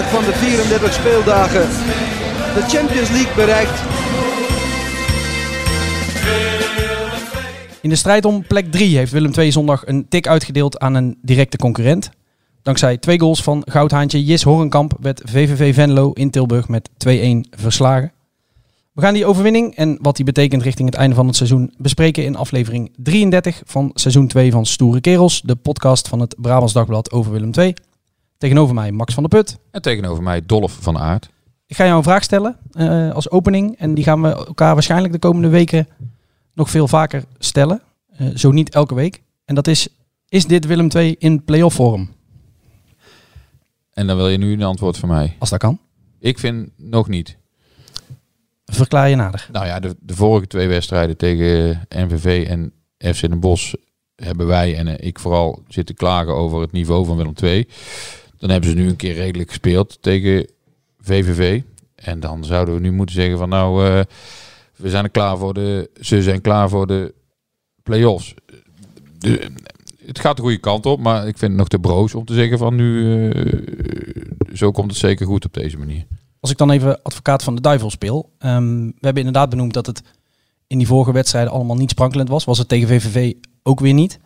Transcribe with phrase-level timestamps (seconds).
[0.00, 1.68] 33 van de 34 speeldagen
[2.54, 3.82] de Champions League bereikt.
[7.82, 11.18] In de strijd om plek 3 heeft Willem II zondag een tik uitgedeeld aan een
[11.22, 12.10] directe concurrent.
[12.62, 17.10] Dankzij twee goals van goudhaantje Jis Horenkamp werd VVV Venlo in Tilburg met 2-1
[17.50, 18.12] verslagen.
[18.92, 22.24] We gaan die overwinning en wat die betekent richting het einde van het seizoen bespreken
[22.24, 27.12] in aflevering 33 van seizoen 2 van Stoere Kerels, de podcast van het Brabants Dagblad
[27.12, 27.74] over Willem II.
[28.40, 29.58] Tegenover mij Max van der Put.
[29.70, 31.30] En tegenover mij Dolf van Aert.
[31.66, 35.12] Ik ga jou een vraag stellen eh, als opening en die gaan we elkaar waarschijnlijk
[35.12, 35.88] de komende weken
[36.54, 37.82] nog veel vaker stellen.
[38.16, 39.22] Eh, zo niet elke week.
[39.44, 39.88] En dat is,
[40.28, 42.10] is dit Willem II in play-off vorm?
[43.90, 45.36] En dan wil je nu een antwoord van mij.
[45.38, 45.78] Als dat kan.
[46.18, 47.36] Ik vind nog niet.
[48.64, 49.48] Verklaar je nader.
[49.52, 52.72] Nou ja, de, de vorige twee wedstrijden tegen NVV en
[53.14, 53.74] FC Den Bosch
[54.14, 57.68] hebben wij en eh, ik vooral zitten klagen over het niveau van Willem II.
[58.40, 60.46] Dan hebben ze nu een keer redelijk gespeeld tegen
[61.00, 61.62] VVV.
[61.94, 64.00] En dan zouden we nu moeten zeggen van nou, eh,
[64.76, 67.14] we zijn er klaar voor de, ze zijn klaar voor de
[67.82, 68.34] play-offs.
[70.06, 72.34] Het gaat de goede kant op, maar ik vind het nog te broos om te
[72.34, 73.58] zeggen van nu, eh,
[74.52, 76.06] zo komt het zeker goed op deze manier.
[76.40, 78.32] Als ik dan even advocaat van de duivel speel.
[78.38, 80.02] ehm, we hebben inderdaad benoemd dat het
[80.66, 82.44] in die vorige wedstrijden allemaal niet sprankelend was.
[82.44, 84.18] Was het tegen VVV ook weer niet.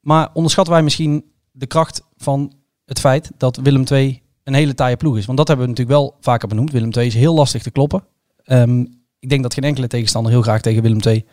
[0.00, 2.52] Maar onderschatten wij misschien de kracht van
[2.92, 5.24] het feit dat Willem II een hele taaie ploeg is.
[5.26, 6.72] Want dat hebben we natuurlijk wel vaker benoemd.
[6.72, 8.04] Willem II is heel lastig te kloppen.
[8.44, 8.80] Ehm,
[9.18, 11.24] ik denk dat geen enkele tegenstander heel graag tegen Willem II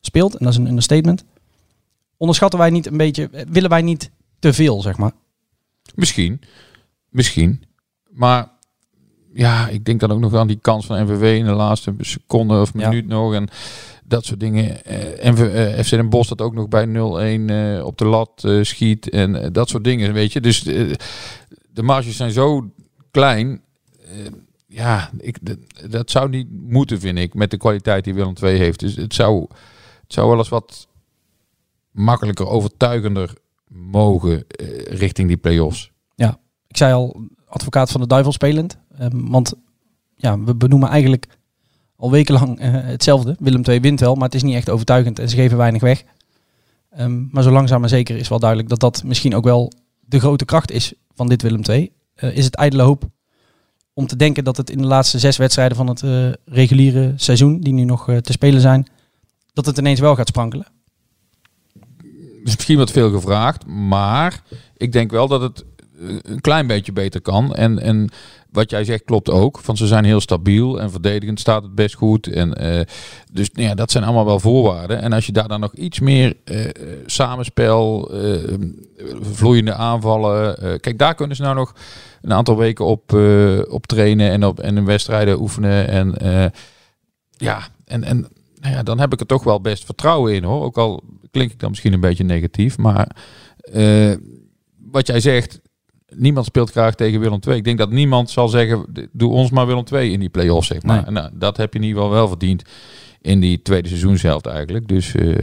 [0.00, 0.32] speelt.
[0.36, 1.24] En dat is een understatement.
[2.16, 5.12] Onderschatten wij niet een beetje, eh, willen wij niet te veel, zeg maar.
[5.94, 6.40] Misschien.
[7.08, 7.62] Misschien.
[8.10, 8.48] Maar
[9.34, 12.60] ja, ik denk dan ook nog aan die kans van NVV in de laatste seconde
[12.60, 12.88] of Ja.
[12.88, 13.34] minuut nog.
[13.34, 13.48] En
[14.10, 14.84] dat soort dingen.
[14.84, 18.48] Eh, NV, eh, FC Den Bosch dat ook nog bij 0-1 eh, op de lat
[18.62, 19.08] schiet.
[19.08, 20.40] En dat soort dingen, weet je.
[20.40, 22.70] Dus de marges zijn zo
[23.10, 23.62] klein.
[24.66, 25.38] Ja, ik,
[25.90, 28.80] dat zou niet moeten, vind ik, met de kwaliteit die Willem II heeft.
[28.80, 29.46] Dus het zou,
[30.02, 30.88] het zou wel eens wat
[31.90, 33.34] makkelijker, overtuigender
[33.68, 34.44] mogen
[34.88, 35.90] richting die play-offs.
[36.66, 38.78] ik zei al, advocaat van de duivel spelend.
[38.98, 39.54] Ehm, want
[40.14, 41.26] ja, we benoemen eigenlijk
[42.00, 43.36] al wekenlang eh, hetzelfde.
[43.38, 46.04] Willem II wint wel, maar het is niet echt overtuigend en ze geven weinig weg.
[46.90, 50.18] Ehm, maar zo langzaam maar zeker is wel duidelijk dat dat misschien ook wel de
[50.18, 51.92] grote kracht is van dit Willem II.
[52.14, 53.04] Eh, is het ijdele hoop
[53.92, 57.60] om te denken dat het in de laatste zes wedstrijden van het eh, reguliere seizoen,
[57.60, 58.86] die nu nog te spelen zijn,
[59.52, 60.66] dat het ineens wel gaat sprankelen.
[62.44, 64.42] is misschien wat veel gevraagd, maar
[64.76, 65.64] ik denk wel dat het
[66.22, 67.54] een klein beetje beter kan.
[67.54, 68.10] En, en
[68.52, 71.94] wat jij zegt klopt ook, van ze zijn heel stabiel en verdedigend staat het best
[71.94, 72.26] goed.
[72.26, 72.86] En, eh,
[73.32, 75.02] dus nou ja, dat zijn allemaal wel voorwaarden.
[75.02, 76.72] En als je daar dan nog iets meer eh, eh,
[77.06, 78.10] samenspel,
[79.20, 80.80] vloeiende aanvallen.
[80.80, 81.74] kijk, daar kunnen ze nou nog
[82.22, 83.12] een aantal weken op,
[83.68, 85.88] op trainen en, op, en in wedstrijden oefenen.
[85.88, 86.14] En
[87.30, 88.28] ja, en, en
[88.60, 90.64] nou ja, dan heb ik er toch wel best vertrouwen in hoor.
[90.64, 92.78] Ook al klink ik dan misschien een beetje negatief.
[92.78, 93.16] Maar
[94.90, 95.60] wat jij zegt,
[96.14, 97.56] niemand speelt graag tegen Willem II.
[97.56, 100.82] Ik denk dat niemand zal zeggen, doe ons maar Willem II in die play-offs, zeg
[100.82, 101.02] maar.
[101.02, 101.10] Nee.
[101.10, 102.62] Nou, dat heb je in ieder geval wel verdiend
[103.20, 104.88] in die tweede seizoenshelft eigenlijk.
[104.88, 105.38] Dus eh,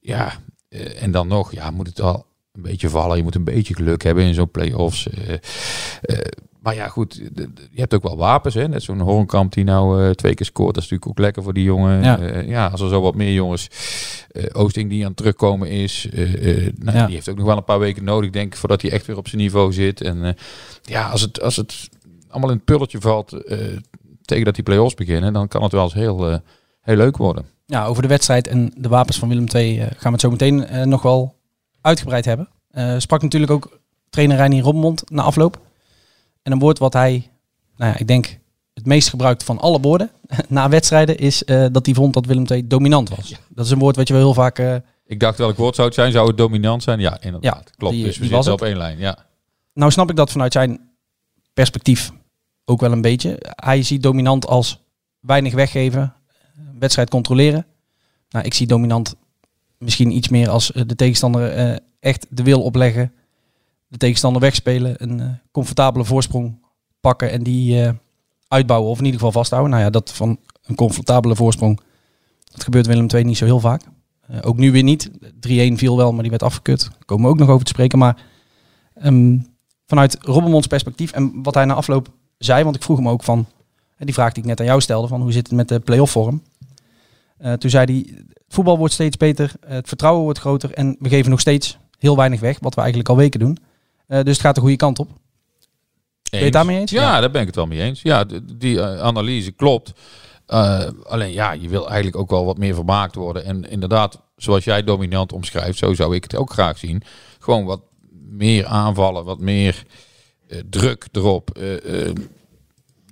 [0.00, 0.32] ja,
[0.68, 3.16] eh, en dan nog, ja, moet het al een beetje vallen.
[3.16, 5.08] Je moet een beetje geluk hebben in zo'n play-offs.
[5.08, 6.16] eh,
[6.62, 7.20] maar ja, goed,
[7.70, 8.54] je hebt ook wel wapens.
[8.54, 8.68] Hè?
[8.68, 10.74] Net zo'n Horenkamp die nou eh, twee keer scoort.
[10.74, 12.02] Dat is natuurlijk ook lekker voor die jongen.
[12.02, 12.18] Ja.
[12.22, 13.68] Ja, ja als er zo wat meer jongens.
[14.30, 16.08] eh Oosting die aan het terugkomen is.
[16.12, 17.06] eh, eh, nou, Ja.
[17.06, 19.16] Die heeft ook nog wel een paar weken nodig, denk ik, voordat hij echt weer
[19.16, 20.00] op zijn niveau zit.
[20.00, 20.32] En eh,
[20.82, 21.88] ja, als het, als het
[22.28, 23.58] allemaal in het pulletje valt eh,
[24.24, 26.36] tegen dat die play-offs beginnen, dan kan het wel eens heel, eh,
[26.80, 27.44] heel leuk worden.
[27.66, 30.30] Ja, over de wedstrijd en de wapens van Willem II eh, gaan we het zo
[30.30, 31.34] meteen eh, nog wel
[31.80, 32.48] uitgebreid hebben.
[32.70, 33.78] Eh, sprak natuurlijk ook
[34.10, 35.60] trainer Reinier Rommond na afloop.
[36.42, 37.30] En een woord wat hij,
[37.76, 38.38] nou ja, ik denk
[38.74, 40.10] het meest gebruikt van alle woorden
[40.48, 43.34] na wedstrijden is eh, dat hij vond dat Willem II dominant was.
[43.48, 44.58] Dat is een woord wat je wel heel vaak...
[44.58, 44.74] eh,
[45.06, 46.12] Ik dacht welk woord zou het zijn?
[46.12, 47.00] Zou het dominant zijn?
[47.00, 47.54] Ja, inderdaad.
[47.66, 47.94] Ja, Klopt.
[47.94, 48.98] die- dus we zitten op één lijn.
[48.98, 49.18] Ja.
[49.74, 50.80] Nou snap ik dat vanuit zijn
[51.52, 52.10] perspectief
[52.64, 53.36] ook wel een beetje.
[53.40, 54.80] Hij ziet dominant als
[55.20, 56.14] weinig weggeven,
[56.78, 57.66] wedstrijd controleren.
[58.28, 59.14] Nou, ik zie dominant
[59.78, 63.12] misschien iets meer als eh, de tegenstander echt de wil opleggen.
[63.92, 66.58] De tegenstander wegspelen, een eh, comfortabele voorsprong
[67.00, 67.92] pakken en die eh,
[68.48, 69.70] uitbouwen of in ieder geval vasthouden.
[69.70, 71.80] Nou ja, dat van een comfortabele voorsprong,
[72.44, 73.82] dat gebeurt Willem II niet zo heel vaak.
[74.20, 75.10] Eh, ook nu weer niet.
[75.40, 76.80] 3-1 viel wel, maar die werd afgekut.
[76.80, 77.98] Daar komen we ook nog over te spreken.
[77.98, 78.22] Maar
[78.94, 79.38] ehm,
[79.86, 82.08] vanuit Robbermonds perspectief en wat hij na afloop
[82.38, 83.46] zei, want ik vroeg hem ook van,
[83.96, 85.80] en die vraag die ik net aan jou stelde, van hoe zit het met de
[85.80, 86.42] play-off vorm?
[87.58, 91.40] Toen zei hij, voetbal wordt steeds beter, het vertrouwen wordt groter en we geven nog
[91.40, 93.58] steeds heel weinig weg, wat we eigenlijk al weken doen.
[94.12, 95.08] Eh, dus het gaat de goede kant op.
[96.30, 96.90] Ben je het daarmee eens?
[96.90, 98.02] Ja, daar ben ik het wel mee eens.
[98.02, 98.24] Ja,
[98.56, 99.92] die eh, analyse klopt.
[100.46, 103.44] Eh, alleen ja, je wil eigenlijk ook wel wat meer vermaakt worden.
[103.44, 107.02] En inderdaad, zoals jij dominant omschrijft, zo zou ik het ook graag zien.
[107.38, 107.80] Gewoon wat
[108.28, 109.84] meer aanvallen, wat meer
[110.70, 111.60] druk erop.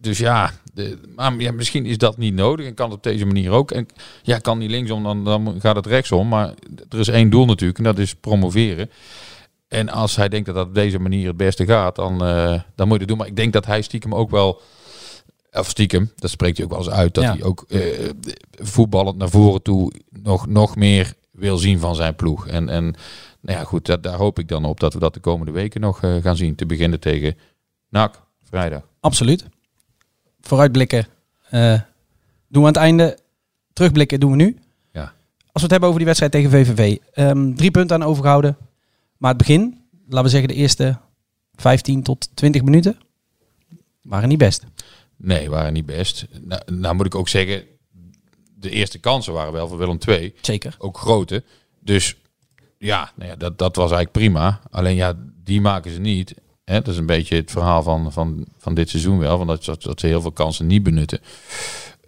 [0.00, 3.26] Dus ja, de, maar ja, misschien is dat niet nodig en kan het op deze
[3.26, 3.70] manier ook.
[3.70, 3.88] En
[4.22, 6.28] ja, kan niet linksom, dan, dan gaat het rechtsom.
[6.28, 6.54] Maar
[6.88, 8.90] er is één doel natuurlijk en dat is promoveren.
[9.70, 12.86] En als hij denkt dat dat op deze manier het beste gaat, dan, eh, dan
[12.88, 13.16] moet je het doen.
[13.18, 14.60] Maar ik denk dat hij stiekem ook wel,
[15.52, 17.32] of stiekem, dat spreekt hij ook wel eens uit, dat Ja.
[17.32, 17.80] hij ook eh,
[18.50, 22.46] voetballend naar voren toe nog, nog meer wil zien van zijn ploeg.
[22.46, 22.84] En, en
[23.40, 25.80] nou ja, goed, dat, daar hoop ik dan op dat we dat de komende weken
[25.80, 26.54] nog eh, gaan zien.
[26.54, 27.36] Te beginnen tegen
[27.88, 28.82] NAC, vrijdag.
[29.00, 29.44] Absoluut.
[30.40, 31.06] Vooruitblikken
[31.50, 31.60] doen
[32.48, 33.18] we aan het einde.
[33.72, 34.58] Terugblikken doen we nu.
[34.92, 35.02] Ja.
[35.02, 35.12] Als
[35.52, 36.96] we het hebben over die wedstrijd tegen VVV.
[37.12, 38.56] ehm, drie punten aan overgehouden.
[39.20, 40.98] Maar het begin, laten we zeggen de eerste
[41.54, 42.98] 15 tot 20 minuten,
[44.02, 44.64] waren niet best.
[45.16, 46.26] Nee, waren niet best.
[46.40, 47.64] Nou, nou moet ik ook zeggen,
[48.54, 50.34] de eerste kansen waren wel voor Willem II.
[50.40, 50.74] Zeker.
[50.78, 51.44] ook grote.
[51.80, 52.16] Dus
[52.78, 54.60] ja, nou ja dat, dat was eigenlijk prima.
[54.70, 55.14] Alleen ja,
[55.44, 56.34] die maken ze niet.
[56.64, 56.74] Hè?
[56.80, 59.38] Dat is een beetje het verhaal van, van, van dit seizoen wel.
[59.38, 61.20] Van dat, dat, dat ze heel veel kansen niet benutten.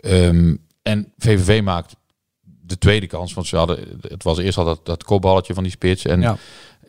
[0.00, 1.96] Ehm, en VVV maakt
[2.40, 3.34] de tweede kans.
[3.34, 6.04] Want ze hadden, het was eerst al dat, dat kopballetje van die spits.
[6.04, 6.36] En Ja.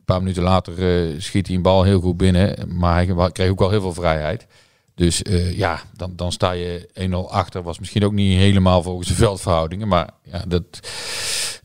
[0.04, 2.78] Een paar minuten later eh, schiet hij een bal heel goed binnen.
[2.78, 4.48] Maar hij kreeg ook wel heel veel vrijheid.
[4.96, 7.64] Dus eh, ja, dan, dan sta je 1-0 achter.
[7.64, 9.88] Was misschien ook niet helemaal volgens de veldverhoudingen.
[9.88, 10.64] Maar ja, dat,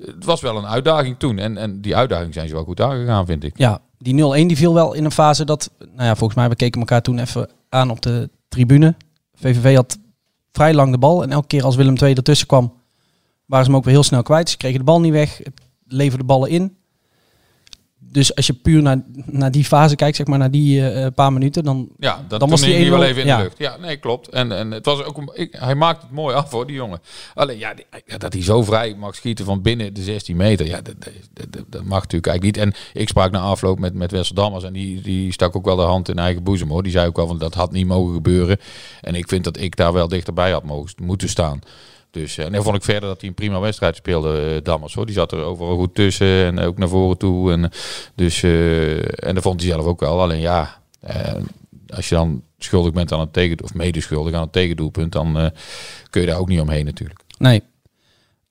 [0.05, 1.38] het was wel een uitdaging toen.
[1.38, 3.58] En, en die uitdaging zijn ze wel goed aangegaan, vind ik.
[3.58, 6.56] Ja, die 0-1 die viel wel in een fase dat, nou ja, volgens mij, we
[6.56, 8.94] keken elkaar toen even aan op de tribune.
[9.35, 9.99] VVV had
[10.52, 12.73] vrij lang de bal en elke keer als Willem II ertussen kwam,
[13.46, 14.50] waren ze hem ook weer heel snel kwijt.
[14.50, 16.76] Ze kregen de bal niet weg, het leverde ballen in.
[18.10, 21.32] Dus als je puur naar, naar die fase kijkt, zeg maar, naar die eh, paar
[21.32, 23.37] minuten, dan Ja, dat Dan was hij wel 1-0 even in ja.
[23.37, 23.58] de lucht.
[23.58, 24.28] Ja, nee, klopt.
[24.28, 27.00] En, en het was ook een, ik, hij maakt het mooi af hoor, die jongen.
[27.34, 30.81] Alleen ja, die- dat hij zo vrij mag schieten van binnen de 16 meter, ja,
[30.81, 31.12] dat, dat,
[31.52, 32.66] dat, dat mag natuurlijk eigenlijk niet.
[32.66, 35.76] En ik sprak na afloop met, met Wessel Dammers en die, die stak ook wel
[35.76, 36.82] de hand in eigen boezem hoor.
[36.82, 38.58] Die zei ook wel van dat had niet mogen gebeuren.
[39.00, 41.61] En ik vind dat ik daar wel dichterbij had mogen, moeten staan.
[42.10, 44.94] Dus, eh, en dan vond ik verder dat hij een prima wedstrijd speelde, eh, Dammers.
[44.94, 45.06] Hoor.
[45.06, 47.52] Die zat er overal goed tussen en ook naar voren toe.
[47.52, 47.70] En,
[48.14, 50.20] dus, eh, en dat vond hij zelf ook wel.
[50.20, 51.43] Alleen ja, eh,
[51.94, 55.47] als je dan schuldig bent aan het tegen of medeschuldig aan het tegendoelpunt, dan eh,
[56.11, 57.21] kun je daar ook niet omheen natuurlijk.
[57.38, 57.62] Nee.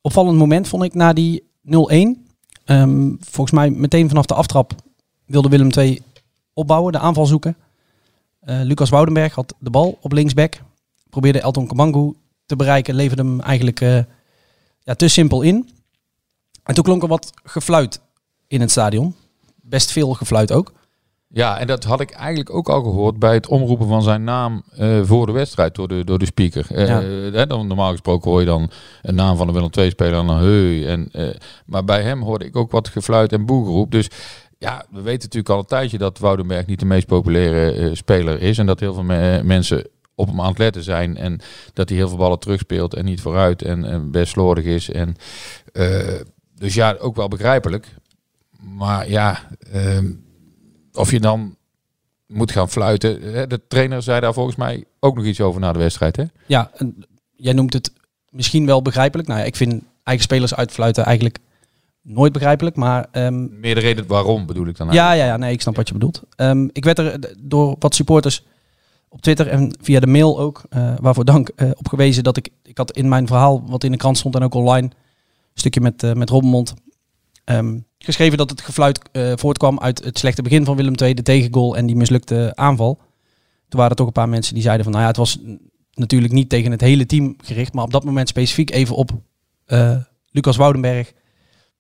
[0.01, 2.25] Opvallend moment vond ik na die 0-1.
[2.65, 4.73] Ehm, volgens mij meteen vanaf de aftrap
[5.25, 6.01] wilde Willem II
[6.53, 7.57] opbouwen, de aanval zoeken.
[8.39, 10.61] Eh, Lucas Woudenberg had de bal op linksback.
[11.09, 12.13] Probeerde Elton Kamangu
[12.47, 12.95] te bereiken.
[12.95, 13.99] Leverde hem eigenlijk eh,
[14.79, 15.69] ja, te simpel in.
[16.63, 18.01] En toen klonk er wat gefluit
[18.47, 19.15] in het stadion.
[19.55, 20.73] Best veel gefluit ook.
[21.29, 24.63] Ja, en dat had ik eigenlijk ook al gehoord bij het omroepen van zijn naam
[24.75, 26.65] eh, voor de wedstrijd door de, door de speaker.
[26.69, 27.01] Ja.
[27.01, 28.69] hè, dan, normaal gesproken hoor je dan
[29.01, 30.87] een naam van een Willem II-speler en dan hey.
[30.87, 31.11] En,
[31.65, 33.91] maar bij hem hoorde ik ook wat gefluit en boegeroep.
[33.91, 34.09] Dus
[34.57, 38.57] ja, we weten natuurlijk al een tijdje dat Woudenberg niet de meest populaire speler is.
[38.57, 41.17] En dat heel veel me- mensen op hem aan het letten zijn.
[41.17, 41.39] En
[41.73, 43.61] dat hij heel veel ballen terugspeelt en niet vooruit.
[43.61, 44.89] En, en best slordig is.
[44.91, 45.15] En,
[45.73, 46.19] eh,
[46.55, 47.95] dus ja, ook wel begrijpelijk.
[48.59, 49.39] Maar ja,
[49.71, 50.11] ehm,
[50.93, 51.55] of je dan
[52.27, 53.21] moet gaan fluiten.
[53.49, 56.15] De trainer zei daar volgens mij ook nog iets over na de wedstrijd.
[56.15, 56.23] Hè?
[56.45, 57.05] Ja, en
[57.35, 57.91] jij noemt het
[58.29, 59.27] misschien wel begrijpelijk.
[59.27, 61.37] Nou ja, ik vind eigen spelers uitfluiten eigenlijk
[62.01, 62.75] nooit begrijpelijk.
[62.75, 65.21] Maar ehm, Meer de reden waarom bedoel ik dan Ja, eigenlijk.
[65.27, 66.21] ja, ja, nee, ik snap wat je bedoelt.
[66.35, 68.45] Ehm, ik werd er door wat supporters
[69.09, 72.49] op Twitter en via de mail ook, eh, waarvoor dank, eh, op gewezen dat ik,
[72.63, 74.93] ik had in mijn verhaal, wat in de krant stond en ook online, een
[75.53, 76.73] stukje met, eh met Robbenmond,
[77.43, 78.99] ehm, geschreven dat het gefluit
[79.35, 82.95] voortkwam uit het slechte begin van Willem II, de tegengoal en die mislukte aanval.
[83.67, 85.39] Toen waren er toch een paar mensen die zeiden van, nou ja, het was
[85.93, 89.11] natuurlijk niet tegen het hele team gericht, maar op dat moment specifiek even op
[90.31, 91.13] Lucas Woudenberg,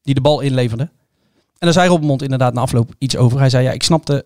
[0.01, 0.83] die de bal inleverde.
[1.57, 3.39] En daar zei Robbenmond inderdaad na afloop iets over.
[3.39, 4.25] Hij zei, ja, ik snapte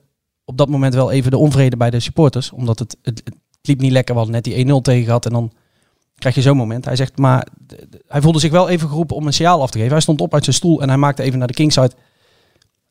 [0.51, 3.23] op dat moment wel even de onvrede bij de supporters, omdat het, het,
[3.61, 4.15] liep niet lekker.
[4.15, 5.51] We net die 1-0 tegen gehad en dan
[6.15, 6.85] krijg je zo'n moment.
[6.85, 7.47] Hij zegt, maar
[8.07, 9.91] hij voelde zich wel even geroepen om een signaal af te geven.
[9.91, 11.91] Hij stond op uit zijn stoel en hij maakte even naar de kingside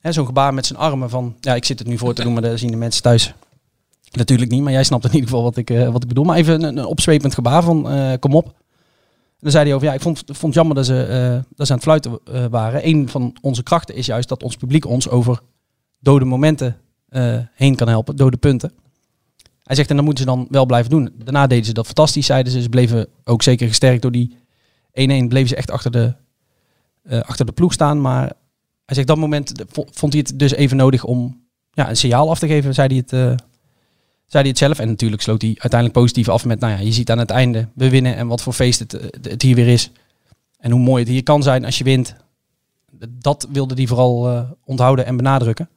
[0.03, 2.43] zo'n gebaar met zijn armen van, ja, ik zit het nu voor te doen, maar
[2.43, 3.35] dat zien de mensen thuis
[4.11, 4.63] natuurlijk niet.
[4.63, 6.25] Maar jij snapt in ieder geval wat ik, eh, wat ik bedoel.
[6.25, 8.47] Maar even een, een opzwepend gebaar van, eh, kom op.
[8.47, 11.73] En dan zei hij over, ja, ik vond, vond jammer dat ze, eh, dat ze
[11.73, 12.19] aan het fluiten
[12.51, 12.87] waren.
[12.89, 15.41] Een van onze krachten is juist dat ons publiek ons over
[15.99, 16.77] dode momenten
[17.11, 18.73] eh, heen kan helpen, dode punten.
[19.63, 21.11] Hij zegt, en dat moeten ze dan wel blijven doen.
[21.25, 22.63] Daarna deden ze dat fantastisch, zeiden ze.
[22.63, 24.37] Ze bleven ook zeker gesterkt door die
[24.93, 25.29] 1-1.
[25.29, 26.15] Bleven ze echt achter de,
[27.03, 28.01] eh, achter de ploeg staan.
[28.01, 28.33] Maar
[28.85, 31.41] hij zegt, dat moment vo- vond hij het dus even nodig om
[31.73, 33.21] ja, een signaal af te geven, zei hij het, eh,
[34.27, 34.79] zei hij het zelf.
[34.79, 37.69] En natuurlijk sloot hij uiteindelijk positief af met, nou ja, je ziet aan het einde,
[37.75, 39.91] we winnen en wat voor feest het, het hier weer is.
[40.59, 42.15] En hoe mooi het hier kan zijn als je wint.
[43.09, 45.69] Dat wilde hij vooral onthouden en benadrukken.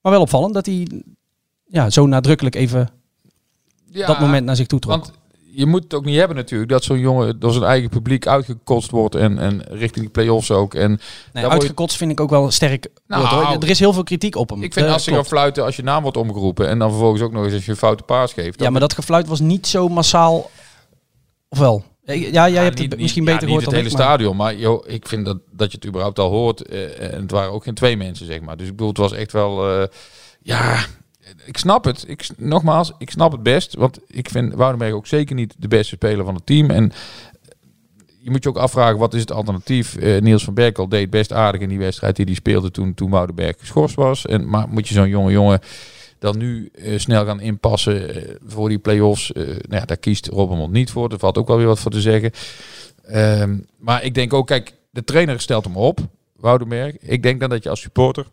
[0.00, 1.02] Maar wel opvallend dat hij
[1.66, 2.88] ja, zo nadrukkelijk even
[3.90, 4.92] Ja, dat moment naar zich toe trok.
[4.92, 5.12] Want
[5.50, 8.90] je moet het ook niet hebben natuurlijk dat zo'n jongen door zijn eigen publiek uitgekotst
[8.90, 10.74] wordt en, en richting de play-offs ook.
[10.74, 11.00] En
[11.32, 13.62] nee, je- uitgekotst vind ik ook wel een sterk Nou, woord.
[13.62, 14.62] Er is heel veel kritiek op hem.
[14.62, 15.32] ik vind Eh, als ze gaan klopt.
[15.34, 17.76] fluiten als je naam wordt omgeroepen en dan vervolgens ook nog eens als je een
[17.76, 18.60] foute paas geeft.
[18.60, 20.50] Ja, maar dat gefluit was niet zo massaal.
[21.48, 21.84] Of wel?
[22.14, 24.02] Ja, jij Ja, hebt niet- het misschien niet- beter ja, gehoord niet dan het hele
[24.04, 26.62] ik, stadion, maar joh, ik vind dat, dat je het überhaupt al hoort.
[26.62, 28.56] eh, en het waren ook geen twee mensen, zeg maar.
[28.56, 29.70] Dus ik bedoel, het was echt wel...
[29.80, 29.86] eh,
[30.42, 30.84] ja,
[31.44, 32.04] ik snap het.
[32.06, 33.74] Ik, nogmaals, ik snap het best.
[33.74, 36.70] Want ik vind Woudenberg ook zeker niet de beste speler van het team.
[36.70, 36.92] En
[38.20, 39.96] je moet je ook afvragen, wat is het alternatief?
[39.96, 43.10] Eh, Niels van Berkel deed best aardig in die wedstrijd die hij speelde toen, toen
[43.10, 44.26] Woudenberg geschorst was.
[44.26, 45.60] En, maar moet je zo'n jonge jongen
[46.18, 49.32] dan nu eh, snel gaan inpassen eh, voor die play-offs?
[49.32, 51.12] Eh, nou ja, daar kiest Robbenmond niet voor.
[51.12, 52.30] Er valt ook wel weer wat voor te zeggen.
[53.04, 56.00] Ehm, maar ik denk ook, kijk, de trainer stelt hem op,
[56.36, 56.98] Woudenberg.
[56.98, 58.26] Ik denk dan dat je als supporter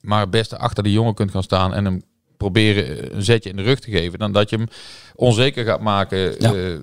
[0.00, 2.02] maar het beste achter die jongen kunt gaan staan en hem
[2.36, 4.68] proberen een zetje in de rug te geven, dan dat je hem
[5.14, 6.78] onzeker gaat maken Ja.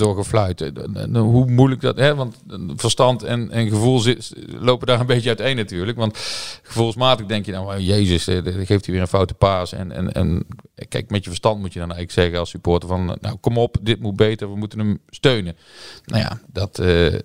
[0.00, 0.74] Eh, door gefluiten.
[0.74, 2.14] Dan- dan- Hoe moeilijk dat, hè?
[2.14, 2.36] Want
[2.76, 5.98] verstand en, en gevoel zit, lopen daar een beetje uiteen natuurlijk.
[5.98, 6.18] Want
[6.62, 9.72] gevoelsmatig denk je dan, well, jezus, eh, dan geeft hij weer een foute paas.
[9.72, 10.46] En, en, en
[10.88, 13.76] kijk, met je verstand moet je dan eigenlijk zeggen als supporter van, nou kom op,
[13.82, 15.56] dit moet beter, we moeten hem steunen.
[16.04, 17.20] Nou ja, dat, eh, eh,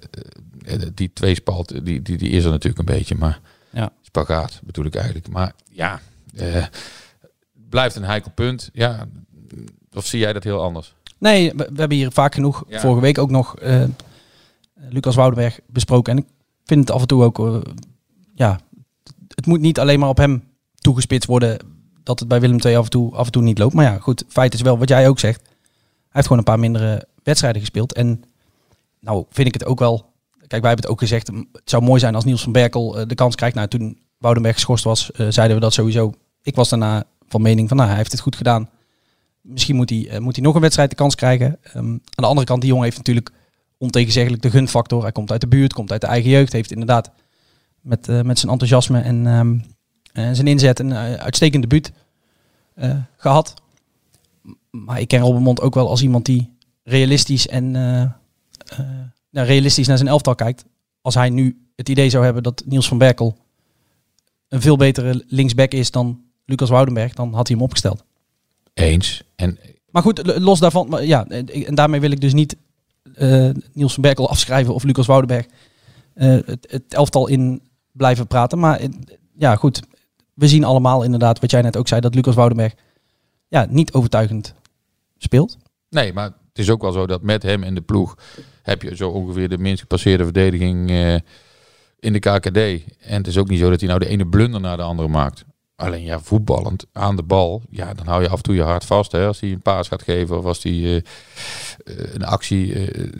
[0.94, 3.40] die tweespalt, die, die, die is er natuurlijk een beetje, maar
[3.70, 3.92] Ja.
[4.02, 5.28] spagaat bedoel ik eigenlijk.
[5.28, 6.00] Maar ja,
[6.36, 6.66] eh,
[7.70, 8.70] blijft een heikel punt.
[8.74, 9.08] Ja,
[9.94, 10.94] of zie jij dat heel anders?
[11.24, 12.80] Nee, we, we hebben hier vaak genoeg, Ja.
[12.80, 13.84] vorige week ook nog, eh,
[14.90, 16.12] Lucas Woudenberg besproken.
[16.12, 16.26] En ik
[16.66, 17.56] vind het af en toe ook, eh,
[18.36, 18.60] ja,
[19.36, 20.44] het moet niet alleen maar op hem
[20.76, 21.58] toegespitst worden
[22.04, 23.74] dat het bij Willem II af en toe, af en toe niet loopt.
[23.74, 25.42] Maar ja, goed, feit is wel wat jij ook zegt.
[25.42, 25.52] Hij
[26.12, 27.94] heeft gewoon een paar mindere wedstrijden gespeeld.
[27.94, 28.24] En
[29.00, 29.98] nou vind ik het ook wel,
[30.38, 33.08] kijk wij hebben het ook gezegd, het zou mooi zijn als Niels van Berkel eh,
[33.08, 33.56] de kans krijgt.
[33.56, 36.14] Nou, toen Woudenberg geschorst was, zeiden we dat sowieso.
[36.42, 38.70] Ik was daarna van mening van, nou, hij heeft het goed gedaan.
[39.44, 41.58] Misschien moet hij, eh, moet hij nog een wedstrijd de kans krijgen.
[41.64, 43.32] Ehm, aan de andere kant, die jongen heeft natuurlijk
[43.78, 45.02] ontegenzeggelijk de gunfactor.
[45.02, 46.54] Hij komt uit de buurt, komt uit de eigen jeugd.
[46.54, 47.12] Heeft inderdaad
[47.82, 49.26] met, eh, met zijn enthousiasme en
[50.14, 51.92] eh, zijn inzet een eh, uitstekend debuut
[52.74, 53.54] eh, gehad.
[54.70, 56.52] Maar ik ken Robbenmond ook wel als iemand die
[56.84, 60.66] realistisch en nou, realistisch naar zijn elftal kijkt.
[61.02, 63.38] Als hij nu het idee zou hebben dat Niels van Berkel
[64.48, 68.04] een veel betere linksback is dan Lucas Woudenberg, dan had hij hem opgesteld.
[68.74, 69.24] Eens.
[69.36, 69.60] En
[69.92, 72.56] Maar goed, los daarvan, maar ja, en daarmee wil ik dus niet
[73.14, 75.46] eh, Niels van Berkel afschrijven of Lucas Woudenberg
[76.14, 77.62] eh, het, het elftal in
[77.92, 78.60] blijven praten.
[78.60, 78.90] Maar eh,
[79.38, 79.82] ja, goed,
[80.34, 82.74] we zien allemaal inderdaad, wat jij net ook zei, dat Lucas Woudenberg
[83.48, 84.54] ja, niet overtuigend
[85.18, 85.58] speelt.
[85.90, 88.18] Nee, maar het is ook wel zo dat met hem in de ploeg
[88.62, 90.90] heb je zo ongeveer de minst gepasseerde verdediging
[92.00, 92.58] in de KKD.
[93.00, 95.08] En het is ook niet zo dat hij nou de ene blunder naar de andere
[95.08, 95.46] maakt.
[95.76, 98.86] Alleen ja, voetballend aan de bal, ja, dan hou je af en toe je hart
[98.86, 99.12] vast.
[99.12, 101.04] Hè, als hij een paas gaat geven of als hij eh, eh,
[102.14, 103.12] een actie eh,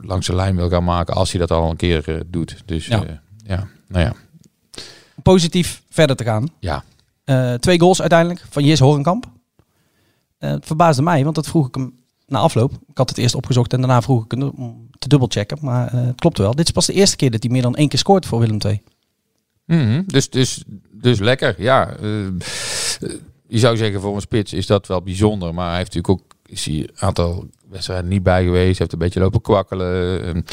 [0.00, 2.62] langs de lijn wil gaan maken, als hij dat al een keer doet.
[2.64, 3.04] Dus Ja.
[3.44, 3.68] ja.
[3.88, 4.14] nou ja.
[5.22, 6.48] Positief verder te gaan.
[6.58, 6.84] Ja.
[7.58, 9.26] Twee goals uiteindelijk van Jis Horenkamp.
[10.38, 11.94] Het verbaasde mij, want dat vroeg ik hem
[12.26, 12.72] na afloop.
[12.72, 14.52] Ik had het eerst opgezocht en daarna vroeg ik hem
[14.98, 15.58] te dubbelchecken.
[15.60, 16.54] Maar het klopt wel.
[16.54, 18.58] Dit is pas de eerste keer dat hij meer dan één keer scoort voor Willem
[18.64, 18.82] II.
[19.66, 21.96] Mhm, dus, dus, dus lekker, ja.
[21.96, 22.08] Eh,
[23.46, 25.54] je zou zeggen voor een spits is dat wel bijzonder.
[25.54, 28.78] Maar hij heeft natuurlijk ook is hij een aantal wedstrijd niet bij geweest.
[28.78, 30.44] Heeft een beetje lopen kwakkelen.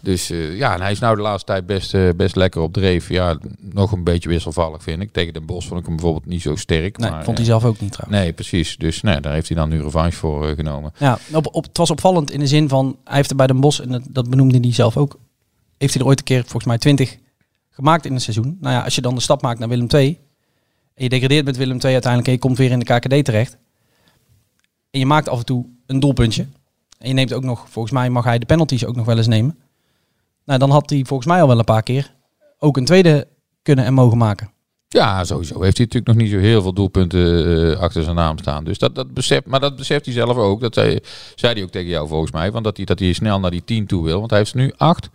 [0.00, 2.72] Dus eh, ja, en hij is nou de laatste tijd best, eh, best lekker op
[2.72, 3.08] dreef.
[3.08, 5.12] Ja, nog een beetje wisselvallig vind ik.
[5.12, 6.98] Tegen Den Bosch vond ik hem bijvoorbeeld niet zo sterk.
[6.98, 8.20] Nee, maar, vond hij zelf ook niet trouwens.
[8.20, 8.76] Nee, precies.
[8.76, 10.92] Dus nee, daar heeft hij dan nu revanche voor genomen.
[10.98, 13.60] Ja, op, op, het was opvallend in de zin van, hij heeft er bij Den
[13.60, 15.18] Bosch, en dat, dat benoemde hij zelf ook,
[15.78, 17.16] heeft hij er ooit een keer volgens mij 20
[17.76, 18.56] gemaakt in een seizoen.
[18.60, 20.18] Nou ja, als je dan de stap maakt naar Willem II,
[20.94, 23.56] en je degradeert met Willem II uiteindelijk en je komt weer in de KKD terecht,
[24.90, 26.46] en je maakt af en toe een doelpuntje,
[26.98, 29.26] en je neemt ook nog, volgens mij mag hij de penalties ook nog wel eens
[29.26, 29.58] nemen,
[30.44, 32.14] nou dan had hij volgens mij al wel een paar keer
[32.58, 33.28] ook een tweede
[33.62, 34.50] kunnen en mogen maken.
[34.88, 38.38] Ja, sowieso heeft hij natuurlijk nog niet zo heel veel doelpunten eh, achter zijn naam
[38.38, 38.64] staan.
[38.64, 40.60] Dus dat, dat beseft, maar dat beseft hij zelf ook.
[40.60, 40.98] Dat zei,
[41.34, 42.52] zei hij ook tegen jou volgens mij.
[42.52, 44.18] Want dat hij, dat hij snel naar die 10 toe wil.
[44.18, 45.08] Want hij heeft nu 8,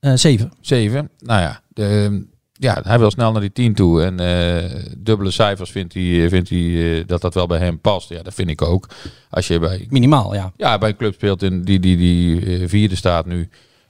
[0.00, 0.52] Eh, zeven.
[0.60, 1.10] 7.
[1.18, 4.02] Nou ja, de, ja, hij wil snel naar die 10 toe.
[4.02, 8.08] En eh, dubbele cijfers vindt hij, vindt hij eh, dat dat wel bij hem past.
[8.08, 8.88] Ja, dat vind ik ook.
[9.30, 10.52] Als je bij, Minimaal, ja.
[10.56, 13.48] ja, bij een club speelt in die, die, die eh, vierde staat nu.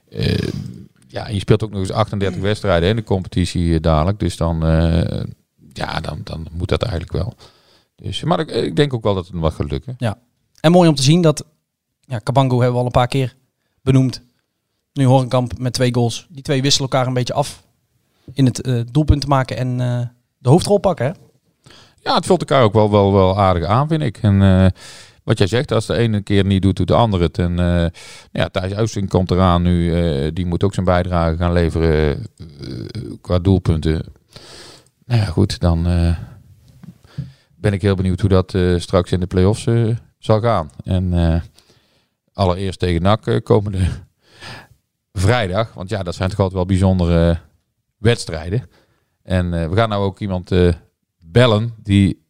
[0.09, 0.37] eh,
[1.07, 4.19] ja, en je speelt ook nog eens 38 wedstrijden in de competitie eh, dadelijk.
[4.19, 5.23] Dus dan, eh,
[5.73, 7.33] ja, dan, dan moet dat eigenlijk wel.
[7.95, 9.95] Dus, maar ik, ik denk ook wel dat het hem wat gaat lukken.
[10.61, 11.45] En mooi om te zien dat,
[12.01, 13.35] ja, Kabango hebben we al een paar keer
[13.81, 14.21] benoemd.
[14.97, 16.27] Nu Horenkamp met twee goals.
[16.29, 17.63] Die twee wisselen elkaar een beetje af
[18.33, 20.01] in het eh, doelpunt maken en eh,
[20.37, 21.05] de hoofdrol pakken.
[21.05, 21.11] Hè?
[21.99, 24.17] Ja, het vult elkaar ook wel, wel, wel aardig aan, vind ik.
[24.21, 24.65] En eh,
[25.23, 27.37] wat jij zegt, als de ene keer niet doet, doet de andere het.
[27.37, 27.55] En
[28.31, 30.33] ja, Thijs Oosting komt eraan nu.
[30.33, 32.25] die moet ook zijn bijdrage gaan leveren
[33.21, 34.05] qua doelpunten.
[35.05, 35.83] Nou ja, goed, dan
[37.55, 39.67] ben ik heel benieuwd hoe dat straks in de play-offs
[40.19, 40.69] zal gaan.
[40.83, 41.13] En
[42.33, 43.87] allereerst tegen NAC komende
[45.19, 45.73] vrijdag.
[45.73, 47.37] Want ja, dat zijn toch altijd wel bijzondere eh,
[47.97, 48.63] wedstrijden.
[49.23, 50.73] En eh, we gaan nou ook iemand eh,
[51.19, 52.25] bellen die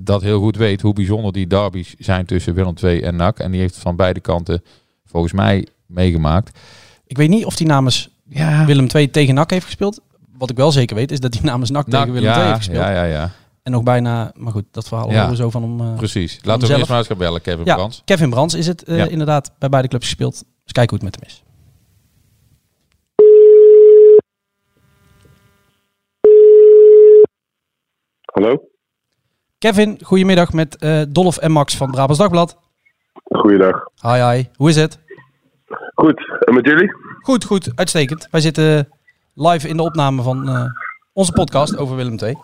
[0.00, 3.38] dat heel goed weet hoe bijzonder die derbies zijn tussen Willem II en NAC.
[3.38, 4.62] En die heeft het van beide kanten
[5.04, 6.58] volgens mij meegemaakt.
[7.06, 10.00] Ik weet niet of die namens Ja, Willem II tegen NAC heeft gespeeld.
[10.36, 12.56] Wat ik wel zeker weet is dat hij namens NAC, tegen Willem ja, II heeft
[12.56, 12.78] gespeeld.
[12.78, 13.30] Ja, ja, ja,
[13.62, 15.96] En nog bijna, maar goed, dat verhaal horen we zo van hem.
[15.96, 16.38] precies.
[16.42, 18.02] Laten we hem eerst maar eens gaan bellen, Kevin ja, Brands.
[18.04, 20.44] Kevin Brands is het inderdaad bij beide clubs gespeeld.
[20.64, 21.49] Dus kijken hoe het met hem is.
[28.30, 28.68] Hallo?
[29.58, 32.58] Kevin, goedemiddag met eh Dolf en Max van Brabants Dagblad.
[33.24, 33.84] Goeiedag.
[34.02, 34.44] Hi, hi.
[34.56, 34.98] Hoe is het?
[35.94, 36.92] Goed, en met jullie?
[37.20, 37.72] Goed, goed.
[37.74, 38.28] Uitstekend.
[38.30, 38.88] Wij zitten
[39.34, 40.64] live in de opname van eh,
[41.12, 42.36] onze podcast over Willem II.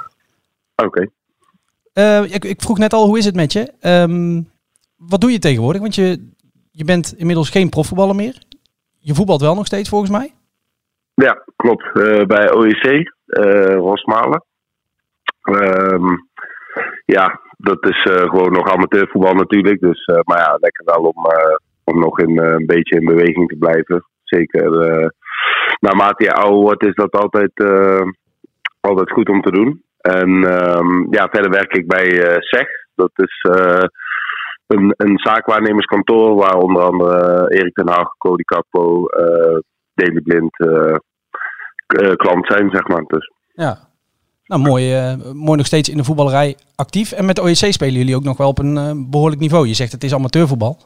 [0.76, 1.08] Oké.
[1.92, 3.72] Eh, ik, ik vroeg net al, hoe is het met je?
[3.80, 4.42] Ehm,
[4.96, 5.80] wat doe je tegenwoordig?
[5.80, 6.30] Want je,
[6.70, 8.42] je bent inmiddels geen profvoetballer meer.
[8.98, 10.34] Je voetbalt wel nog steeds, volgens mij.
[11.14, 11.92] Ja, klopt.
[12.26, 13.12] Bij OEC,
[13.78, 14.44] Rosmalen.
[15.46, 16.16] Ehm,
[17.04, 19.80] ja, dat is eh, gewoon nog amateurvoetbal natuurlijk.
[19.80, 23.48] Dus, eh, maar ja, lekker wel om, eh, om nog in, een beetje in beweging
[23.48, 24.04] te blijven.
[24.22, 24.70] Zeker
[25.80, 27.52] naarmate je ouder wordt is dat altijd,
[28.80, 29.82] altijd goed om te doen.
[30.00, 32.68] En ehm, ja, verder werk ik bij eh SEG.
[32.94, 33.44] Dat is
[34.66, 39.58] een, een zaakwaarnemerskantoor waar onder andere Erik ten Haag, Cody Capo, eh
[39.94, 40.56] Daily Blind
[42.16, 43.02] klant zijn, zeg maar.
[43.06, 43.85] Dus Ja.
[44.46, 47.12] Nou, mooi, eh, mooi nog steeds in de voetballerij actief.
[47.12, 49.66] En met de OEC spelen jullie ook nog wel op een eh, behoorlijk niveau.
[49.66, 50.78] Je zegt het is amateurvoetbal.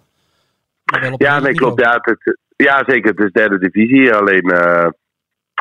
[1.17, 1.81] Ja, nee, klopt.
[1.81, 3.11] Ja, het, het- ja, zeker.
[3.11, 4.15] Het is derde divisie.
[4.15, 4.89] Alleen, eh,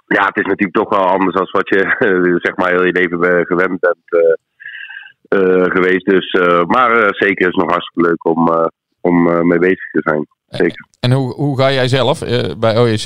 [0.05, 1.95] ja, het is natuurlijk toch wel anders dan wat je
[2.45, 6.05] zeg maar heel je leven gewend bent eh, eh, geweest.
[6.05, 8.65] Dus, eh, maar eh, zeker is het nog hartstikke leuk om, eh,
[9.01, 10.27] om mee bezig te zijn.
[10.47, 10.87] Zeker.
[10.99, 13.05] En hoe, hoe ga jij zelf eh, bij OEC?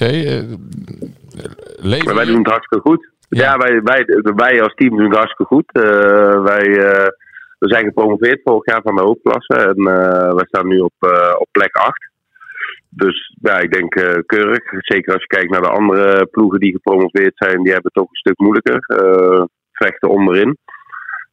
[1.75, 3.11] leven Maar wij doen het hartstikke goed.
[3.37, 3.57] Ja.
[3.57, 5.71] Wij, wij, wij als team doen het hartstikke goed.
[5.71, 7.07] Eh, wij eh,
[7.59, 9.53] we zijn gepromoveerd vorig jaar van de hoofdklasse.
[9.53, 10.93] En eh wij staan nu op,
[11.37, 12.11] op plek 8.
[12.89, 13.91] Dus ja, ik denk
[14.25, 14.63] keurig.
[14.79, 17.63] Zeker als je kijkt naar de andere ploegen die gepromoveerd zijn.
[17.63, 18.77] Die hebben het toch een stuk moeilijker.
[18.79, 20.57] eh, vechten onderin.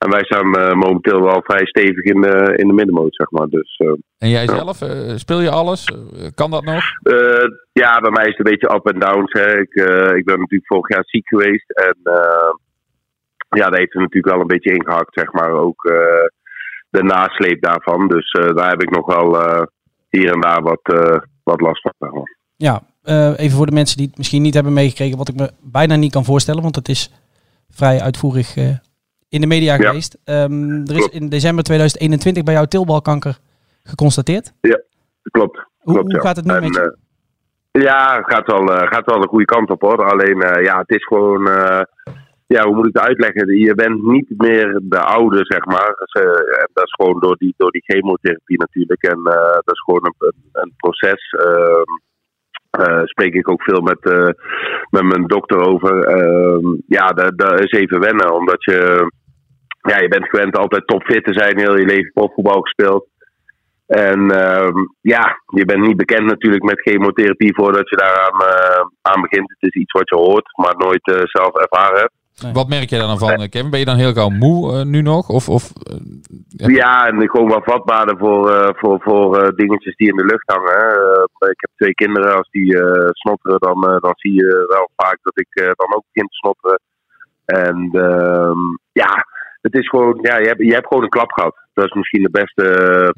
[0.04, 3.46] En wij staan eh, momenteel wel vrij stevig in de, in de middenmoot, zeg maar.
[3.48, 5.84] Dus eh, En jij zelf, eh, speel je alles?
[5.84, 6.82] Eh, kan dat nog?
[7.02, 9.32] eh, ja, bij mij is het een beetje up en downs.
[9.32, 9.58] Hè.
[9.60, 11.70] Ik, eh, ik ben natuurlijk vorig jaar ziek geweest.
[11.70, 12.50] En eh,
[13.48, 15.50] ja, dat heeft er natuurlijk wel een beetje ingehakt, zeg maar.
[15.50, 16.26] Ook eh,
[16.90, 18.08] de nasleep daarvan.
[18.08, 19.62] Dus eh, daar heb ik nog wel eh,
[20.08, 21.92] hier en daar wat, eh, wat last van.
[21.98, 22.36] zeg maar.
[22.56, 25.50] Ja, eh, even voor de mensen die het misschien niet hebben meegekregen, wat ik me
[25.62, 27.12] bijna niet kan voorstellen, want het is
[27.70, 28.68] vrij uitvoerig eh,
[29.30, 29.86] in de media Ja.
[29.86, 30.18] geweest.
[30.24, 31.12] Ehm, er is Klopt.
[31.14, 33.38] in december 2021 bij jou tilbalkanker
[33.82, 34.52] geconstateerd.
[35.30, 35.56] Klopt.
[35.80, 36.26] Hoe, klopt hoe ja.
[36.26, 36.96] gaat het nu En, met je?
[37.70, 40.04] eh, ja, het gaat wel, eh, gaat wel de goede kant op hoor.
[40.10, 41.42] Alleen, eh, ja, het is gewoon.
[42.46, 43.58] ja, hoe moet ik het uitleggen?
[43.58, 45.94] Je bent niet meer de oude, zeg maar.
[45.98, 46.30] Dus, uh,
[46.72, 49.02] dat is gewoon door die, door die chemotherapie natuurlijk.
[49.02, 49.22] En
[49.64, 51.34] dat is gewoon een, een proces.
[52.80, 54.04] Uh, spreek ik ook veel met,
[54.90, 56.04] met mijn dokter over.
[56.04, 59.10] Ehm, ja, dat, dat is even wennen, omdat je,
[59.82, 63.08] ja, je bent gewend altijd topfit te zijn, heel je leven profvoetbal gespeeld.
[63.86, 64.68] En uh,
[65.00, 69.50] ja, je bent niet bekend natuurlijk met chemotherapie voordat je daaraan uh, aan begint.
[69.58, 72.12] Het is iets wat je hoort, maar nooit uh, zelf ervaren hebt.
[72.42, 72.52] Nee.
[72.52, 73.70] Wat merk je dan van, Kevin?
[73.70, 75.28] Ben je dan heel gauw moe nu nog?
[75.28, 75.72] Of, of,
[76.56, 81.28] ja, en gewoon wel vatbaarder voor, voor, voor dingetjes die in de lucht hangen.
[81.50, 82.76] ik heb twee kinderen, als die
[83.12, 86.80] snotteren, dan, dan zie je wel vaak dat ik dan ook begin te snotteren.
[87.44, 88.58] En ehm,
[88.92, 89.26] ja,
[89.60, 91.56] het is gewoon, ja, je hebt, je hebt gewoon een klap gehad.
[91.72, 92.64] Dat is misschien de beste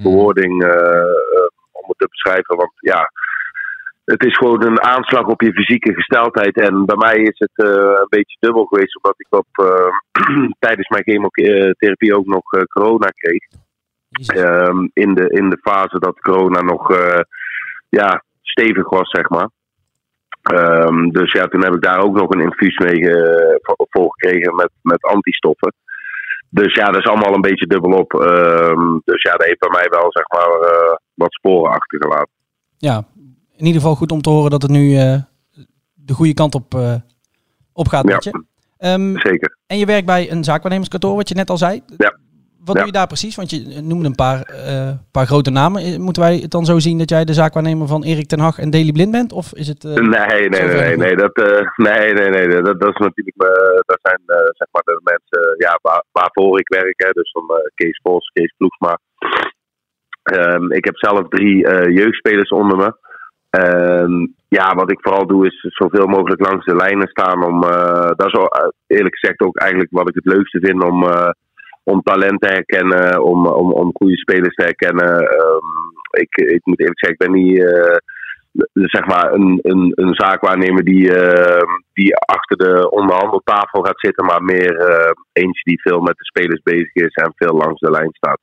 [0.02, 0.64] bewoording
[1.72, 2.56] om het te beschrijven.
[2.56, 3.10] Want ja,
[4.04, 6.56] het is gewoon een aanslag op je fysieke gesteldheid.
[6.56, 10.88] En bij mij is het uh, een beetje dubbel geweest, omdat ik op, uh, tijdens
[10.88, 13.44] mijn chemotherapie ook nog uh, corona kreeg.
[14.36, 16.96] Um, in, de, in de fase dat corona nog
[17.88, 19.50] ja, stevig was, zeg maar.
[20.52, 23.10] Um, dus ja, toen heb ik daar ook nog een infuus mee
[23.62, 25.74] voor gekregen met, met antistoffen.
[26.54, 28.12] Dus ja, dat is allemaal een beetje dubbelop.
[28.12, 30.48] Um, dus ja, dat heeft bij mij wel zeg maar
[31.14, 32.32] wat sporen achtergelaten.
[32.76, 33.04] Ja,
[33.56, 35.22] in ieder geval goed om te horen dat het nu uh,
[35.92, 36.94] de goede kant op, uh,
[37.72, 38.30] op gaat met ja,
[38.78, 38.90] je.
[38.92, 39.56] Um, zeker.
[39.66, 41.82] En je werkt bij een zaakwaarnemerskantoor, wat je net al zei.
[41.96, 42.18] Ja.
[42.64, 43.36] Wat doe je daar precies?
[43.36, 46.00] Want je noemde een paar, uh, paar grote namen.
[46.00, 48.70] Moeten wij het dan zo zien dat jij de zaakwaarnemer van Erik ten Hag en
[48.70, 49.32] Daily Blind bent?
[49.32, 49.82] Of is het...
[49.82, 51.36] nee, nee, nee, nee, nee, dat,
[51.76, 53.36] nee, nee, nee, dat, dat is natuurlijk...
[53.86, 54.20] dat zijn
[54.52, 56.94] zeg maar de mensen ja, waar, waarvoor ik werk.
[56.96, 57.10] Hè.
[57.10, 58.98] Dus van Kees Bos, Kees Ploegsma.
[60.32, 61.56] Um, ik heb zelf drie
[61.92, 63.00] jeugdspelers onder me.
[63.50, 67.44] En ja, wat ik vooral doe is zoveel mogelijk langs de lijnen staan.
[67.44, 68.38] Om, uh, dat is
[68.86, 71.30] eerlijk gezegd ook eigenlijk wat ik het leukste vind om, uh,
[71.84, 75.22] om talent te herkennen, om, om, om goede spelers te herkennen.
[75.22, 77.96] Um, ik, ik moet eerlijk zeggen, ik ben niet uh,
[78.72, 81.12] zeg maar een, een, een zaakwaarnemer die,
[81.92, 84.74] die achter de onderhandeltafel gaat zitten, maar meer
[85.32, 88.38] eentje die veel met de spelers bezig is en veel langs de lijn staat.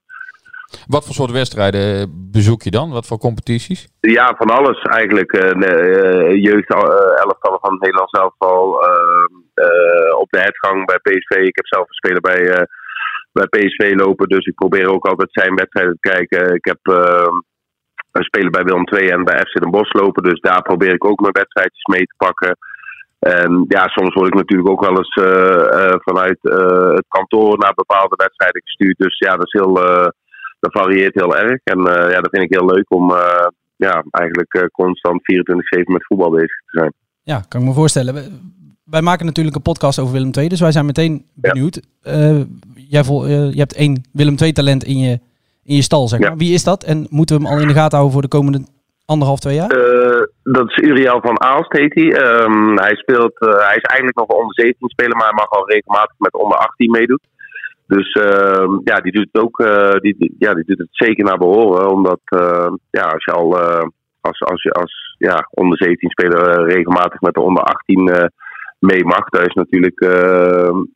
[0.87, 1.87] Wat voor soort wedstrijden
[2.31, 2.89] bezoek je dan?
[2.91, 3.87] Wat voor competities?
[3.99, 5.33] Ja, van alles eigenlijk.
[5.33, 6.79] Uh, uh, jeugd uh,
[7.23, 8.63] elftallen van het Nederlands elftal.
[10.19, 11.35] op de uitgang bij PSV.
[11.35, 12.67] Ik heb zelf een speler bij,
[13.41, 14.27] bij PSV lopen.
[14.27, 16.53] Dus ik probeer ook altijd zijn wedstrijden te kijken.
[16.53, 16.79] Ik heb
[18.11, 20.23] een speler bij Willem II en bij FC Den Bosch lopen.
[20.23, 22.57] Dus daar probeer ik ook mijn wedstrijdjes mee te pakken.
[23.19, 25.13] En ja, soms word ik natuurlijk ook wel eens
[26.03, 26.39] vanuit
[26.97, 28.97] het kantoor naar bepaalde wedstrijden gestuurd.
[28.97, 29.73] Dus ja, dat is heel
[30.59, 31.61] dat varieert heel erg.
[31.63, 35.21] En uh, ja, dat vind ik heel leuk om uh, ja, eigenlijk uh, constant
[35.79, 36.93] 24-7 met voetbal bezig te zijn.
[37.23, 38.15] Ja, kan ik me voorstellen.
[38.89, 41.81] Wij maken natuurlijk een podcast over Willem II, dus wij zijn meteen benieuwd.
[42.01, 42.45] Ja.
[42.89, 45.19] jij vol, je hebt één Willem II talent in je,
[45.63, 46.29] in je stal, zeg maar.
[46.29, 46.35] Ja.
[46.35, 46.83] Wie is dat?
[46.83, 48.59] En moeten we hem al in de gaten houden voor de komende
[49.05, 49.67] anderhalf, twee jaar?
[50.43, 52.41] dat is Uriel van Aalst, heet hij.
[52.43, 56.15] Um, hij, speelt, hij is eigenlijk nog onder 17 speler, maar hij mag al regelmatig
[56.17, 57.19] met onder 18 meedoen.
[57.87, 59.57] Dus uh, ja, die doet het ook
[60.01, 61.91] die, ja, die doet het zeker naar behoren.
[61.91, 63.57] Omdat uh, ja, als je al
[64.21, 68.31] als, als je als ja, onder 17 speler regelmatig met de onder 18
[68.79, 69.99] mee mag, dat is natuurlijk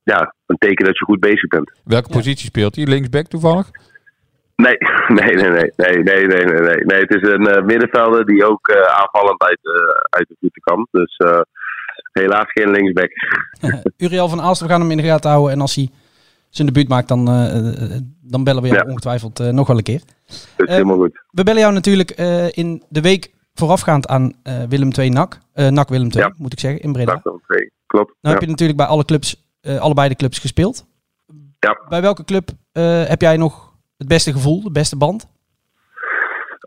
[0.04, 1.72] ja, een teken dat je goed bezig bent.
[1.84, 2.86] Welke positie speelt hij?
[2.86, 3.70] Linksback toevallig?
[4.56, 7.00] Nee, nee, nee, nee, nee, nee, nee, nee, nee.
[7.00, 9.60] Het is een middenvelder die ook aanvallend uit,
[10.10, 10.88] uit de voeten kan.
[10.92, 11.18] Dus
[12.14, 13.12] helaas geen linksback.
[14.06, 15.52] Uriel van Aalst, we gaan hem in de gaten houden.
[15.52, 15.90] En als hij
[16.50, 18.90] zijn debuut maakt, dan, uh, dan bellen we jou ja.
[18.90, 20.02] ongetwijfeld uh, nog wel een keer.
[20.56, 21.24] Dat is helemaal goed.
[21.30, 22.12] We bellen jou natuurlijk
[22.52, 24.34] in de week voorafgaand aan
[24.70, 25.40] Willem II NAC.
[25.54, 26.34] NAC Willem II, ja.
[26.38, 27.14] moet ik zeggen, in Breda.
[27.14, 28.14] NAC Willem II, klopt.
[28.22, 29.44] Nou heb je natuurlijk bij alle clubs,
[29.80, 30.86] allebei de clubs gespeeld.
[31.60, 31.80] Ja.
[31.90, 32.50] Bij welke club
[33.08, 35.32] heb jij nog het beste gevoel, de beste band?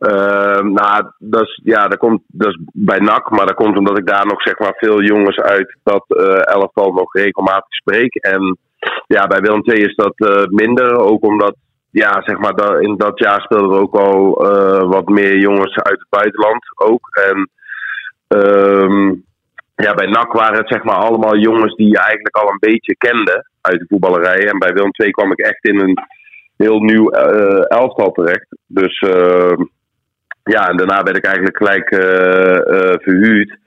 [0.01, 3.99] Uh, nou, dat is, ja, dat komt dat is bij NAC, maar dat komt omdat
[3.99, 8.15] ik daar nog zeg maar veel jongens uit dat uh, elftal nog regelmatig spreek.
[8.15, 8.59] En
[9.07, 11.57] ja, bij Willem II is dat uh, minder, ook omdat
[12.03, 14.35] ja, zeg maar, in dat jaar speelden er ook al
[14.89, 17.09] wat meer jongens uit het buitenland ook.
[17.29, 17.51] En
[18.39, 19.25] um,
[19.75, 22.97] ja, bij NAC waren het zeg maar allemaal jongens die je eigenlijk al een beetje
[22.97, 24.49] kende uit de voetballerij.
[24.49, 25.99] En bij Willem II kwam ik echt in een
[26.57, 27.11] heel nieuw
[27.69, 28.47] elftal terecht.
[28.67, 29.63] Dus ehm,
[30.43, 33.59] ja, en daarna werd ik eigenlijk gelijk uh, uh, verhuurd.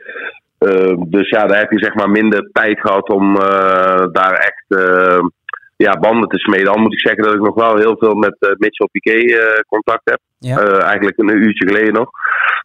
[0.60, 3.36] Uh, dus ja, daar heb je zeg maar minder tijd gehad om
[4.12, 4.66] daar echt
[5.86, 6.72] ja, banden te smeden.
[6.74, 10.20] Al moet ik zeggen dat ik nog wel heel veel met Mitchell Piquet contact heb.
[10.38, 10.80] Ja.
[10.80, 12.10] eigenlijk een uurtje geleden nog.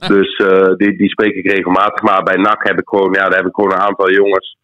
[0.09, 0.37] Dus
[0.77, 2.03] die, die spreek ik regelmatig.
[2.03, 4.57] Maar bij NAC heb ik gewoon, ja, daar heb ik gewoon een aantal jongens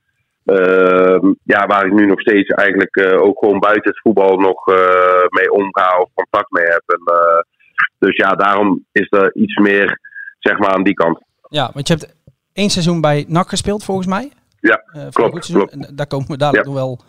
[0.44, 4.66] Ehm, ja, waar ik nu nog steeds eigenlijk eh, ook gewoon buiten het voetbal nog
[4.66, 6.82] eh, mee omga of contact mee heb.
[6.86, 7.38] En, eh,
[7.98, 10.00] dus ja, daarom is er iets meer
[10.38, 11.18] zeg maar aan die kant.
[11.48, 12.14] Ja, want je hebt
[12.52, 14.30] één seizoen bij NAC gespeeld volgens mij.
[14.60, 15.96] Ja, Eh, klopt, klopt.
[15.96, 16.72] Daar komen we dadelijk Ja.
[16.72, 17.06] nog wel eh,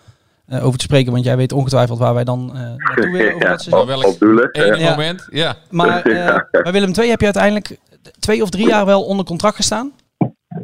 [0.51, 3.49] over te spreken, want jij weet ongetwijfeld waar wij dan eh naartoe willen over Ja,
[3.49, 3.87] dat seizoen.
[3.87, 4.89] Welk Ja.
[4.89, 5.55] moment, ja.
[5.69, 7.77] Maar eh, bij Willem II heb je uiteindelijk
[8.19, 9.91] twee of drie jaar wel onder contract gestaan.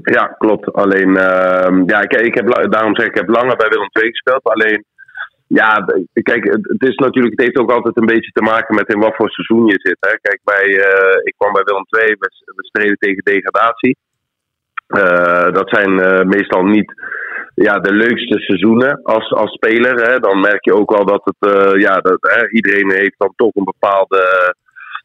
[0.02, 0.73] Ja, klopt.
[0.73, 4.10] Alleen, ehm, ja, ik, ik heb, daarom zeg ik, ik heb langer bij Willem II
[4.10, 4.43] gespeeld.
[4.43, 4.86] Alleen,
[5.47, 8.93] ja, kijk, het, het is natuurlijk, het heeft ook altijd een beetje te maken met
[8.93, 9.97] in wat voor seizoen je zit.
[10.00, 10.17] Hè.
[10.21, 13.97] Kijk, bij, eh, ik kwam bij Willem II, we, we streden tegen degradatie.
[14.88, 16.93] Eh, dat zijn eh, meestal niet
[17.63, 20.10] ja, de leukste seizoenen als, als speler.
[20.10, 20.20] Hè.
[20.20, 22.20] Dan merk je ook wel dat het, eh, ja, dat,
[22.52, 24.56] iedereen heeft dan toch een bepaalde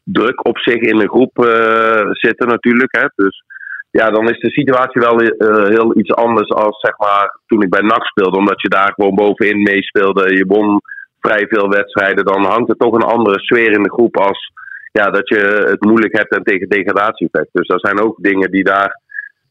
[0.03, 2.95] druk op zich in de groep eh, zitten natuurlijk.
[2.95, 3.07] Hè.
[3.15, 3.43] Dus
[3.91, 7.69] ja, dan is de situatie wel eh, heel iets anders als zeg maar toen ik
[7.69, 8.37] bij NAC speelde.
[8.37, 10.35] Omdat je daar gewoon bovenin meespeelde.
[10.35, 10.81] Je won
[11.19, 12.25] vrij veel wedstrijden.
[12.25, 14.51] Dan hangt er toch een andere sfeer in de groep als
[14.91, 17.49] ja, dat je het moeilijk hebt en tegen degradatie vecht.
[17.51, 18.99] Dus dat zijn ook dingen die daar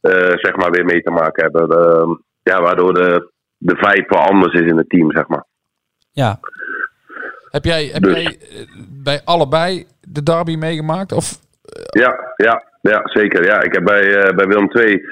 [0.01, 1.69] eh, zeg maar weer mee te maken hebben.
[2.43, 5.45] Ja, waardoor de, de vibe wel anders is in het team, zeg maar.
[6.11, 6.41] Ja,
[7.51, 8.13] Heb jij, heb Dus.
[8.23, 8.67] jij eh,
[9.03, 11.13] bij allebei de derby meegemaakt?
[11.13, 11.39] Of
[11.91, 13.45] Ja, ja, ja zeker.
[13.45, 15.03] Ja, ik heb bij, eh, bij Willem II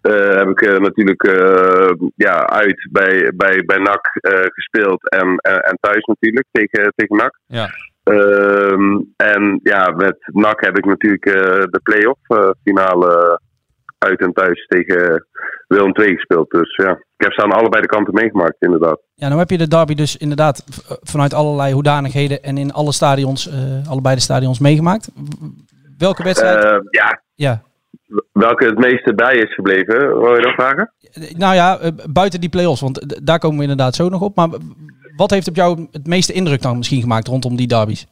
[0.00, 5.58] eh, heb ik natuurlijk eh, ja, uit bij, bij, bij NAC eh, gespeeld en, en,
[5.60, 7.38] en thuis natuurlijk tegen, tegen NAC.
[7.46, 7.68] ja.
[8.04, 12.20] Ehm, en ja, met NAC heb ik natuurlijk eh, de play-off
[12.62, 13.40] finale
[14.04, 15.26] uit en thuis tegen
[15.66, 16.50] Willem II gespeeld.
[16.50, 19.00] Dus ja, ik heb ze aan allebei de kanten meegemaakt inderdaad.
[19.14, 22.92] ja nou heb je de derby dus inderdaad eh, vanuit allerlei hoedanigheden en in alle
[22.92, 25.10] stadions, eh, allebei de stadions meegemaakt.
[25.98, 26.64] Welke wedstrijd?
[26.64, 27.62] Eh, ja, ja.
[28.32, 30.92] welke het meeste bij is gebleven, wil je dat vragen?
[31.36, 34.36] Nou ja, eh, buiten die play-offs, want daar komen we inderdaad zo nog op.
[34.36, 34.48] Maar
[35.16, 38.06] wat heeft op jou het meeste indruk dan misschien gemaakt rondom die derbies?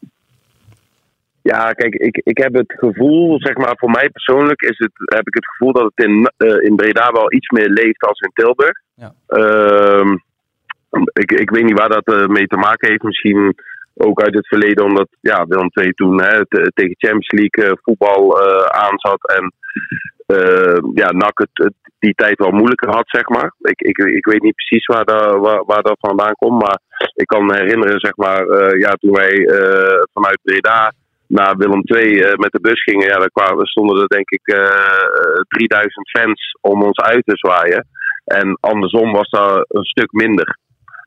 [1.43, 5.27] Ja, kijk, ik, ik heb het gevoel, zeg maar, voor mij persoonlijk is het, heb
[5.27, 8.31] ik het gevoel dat het in, eh, in Breda wel iets meer leeft als in
[8.35, 8.79] Tilburg.
[8.95, 9.13] Ja.
[9.27, 10.17] Ehm,
[11.13, 13.03] ik, ik weet niet waar dat eh, mee te maken heeft.
[13.03, 13.55] Misschien
[13.95, 17.79] ook uit het verleden, omdat ja, Willem II toen hè, te- tegen Champions League eh,
[17.83, 19.33] voetbal eh aanzat.
[19.37, 19.53] En
[20.27, 23.55] eh, ja, NAC het, het die tijd wel moeilijker had, zeg maar.
[23.59, 26.63] Ik, ik, ik weet niet precies waar, dat waar, waar dat vandaan komt.
[26.63, 26.79] Maar
[27.15, 28.47] ik kan me herinneren, zeg maar,
[28.79, 29.49] ja, toen wij
[30.13, 30.93] vanuit Breda
[31.33, 34.61] naar Willem II eh, met de bus gingen, ja, kwamen, stonden er denk ik eh,
[34.61, 37.87] eh, 3000 fans om ons uit te zwaaien.
[38.25, 40.59] En andersom was dat een stuk minder.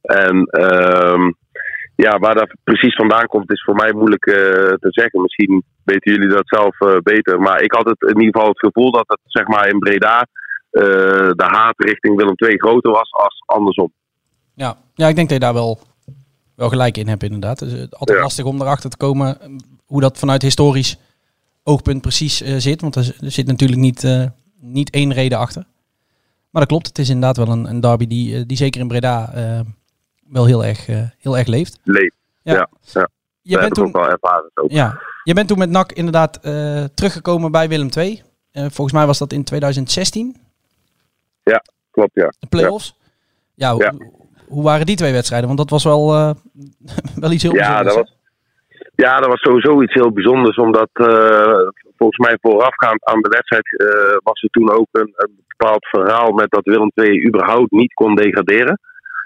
[0.02, 1.32] En ehm,
[1.96, 4.36] ja, waar dat precies vandaan komt, is voor mij moeilijk eh,
[4.84, 5.22] te zeggen.
[5.22, 7.40] Misschien weten jullie dat zelf beter.
[7.40, 10.28] Maar ik had het in ieder geval het gevoel dat het zeg maar in Breda
[11.42, 13.92] de haat richting Willem II groter was als andersom.
[14.54, 15.80] Ja, ja ik denk dat je daar wel,
[16.56, 17.60] wel gelijk in hebt inderdaad.
[17.60, 18.24] Het is eh, altijd Ja.
[18.24, 19.50] lastig om erachter te komen eh,
[19.86, 20.98] hoe dat vanuit historisch
[21.64, 22.82] oogpunt precies eh, zit.
[22.82, 24.26] Want er, zit natuurlijk niet, eh,
[24.60, 25.66] niet één reden achter.
[26.50, 28.88] Maar dat klopt, het is inderdaad wel een, een derby die, eh, die zeker in
[28.88, 29.60] Breda eh,
[30.28, 31.80] wel heel erg, eh, heel erg leeft.
[31.84, 32.14] Leef.
[32.42, 32.54] Ja.
[32.54, 33.10] Ja, ja.
[33.42, 34.52] Je, bent toen, ook wel ervaren.
[34.68, 38.22] Ja, je bent toen met NAC inderdaad eh, teruggekomen bij Willem II.
[38.52, 40.36] Eh, volgens mij was dat in 2016,
[41.92, 42.34] Klopt, ja.
[42.40, 42.96] de play-offs.
[43.54, 43.92] Ja, Ja.
[43.92, 44.12] hoe
[44.48, 45.48] waren die twee wedstrijden?
[45.48, 46.32] Want dat was wel, eh,
[47.24, 47.96] wel iets heel Ja, bijzonders.
[47.96, 48.14] dat was,
[48.96, 50.58] ja, dat was sowieso iets heel bijzonders.
[50.58, 51.58] Omdat eh,
[51.98, 56.32] volgens mij voorafgaand aan de wedstrijd eh, was er toen ook een, een bepaald verhaal
[56.32, 58.80] met dat Willem II überhaupt niet kon degraderen.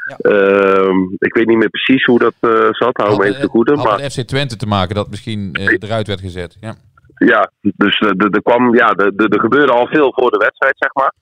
[0.09, 0.15] Ja.
[0.17, 3.75] Ehm, ik weet niet meer precies hoe dat eh, zat, hou me even te goede.
[3.75, 6.57] had Maar met FC Twente te maken dat misschien eh, eruit werd gezet.
[6.59, 6.75] Ja.
[7.15, 11.13] ja, dus er er kwam, ja, er gebeurde al veel voor de wedstrijd, zeg maar.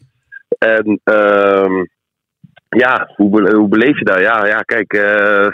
[0.57, 1.85] En ehm,
[2.69, 4.19] ja, hoe, be- hoe beleef je dat?
[4.19, 5.47] Ja, ja kijk, eh,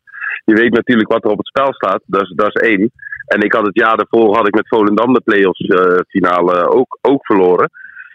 [0.50, 2.02] je weet natuurlijk wat er op het spel staat.
[2.06, 2.90] Dat is, dat is één.
[3.26, 6.98] En ik had het jaar daarvoor had ik met Volendam de play-offs eh, finale ook,
[7.00, 7.70] ook verloren.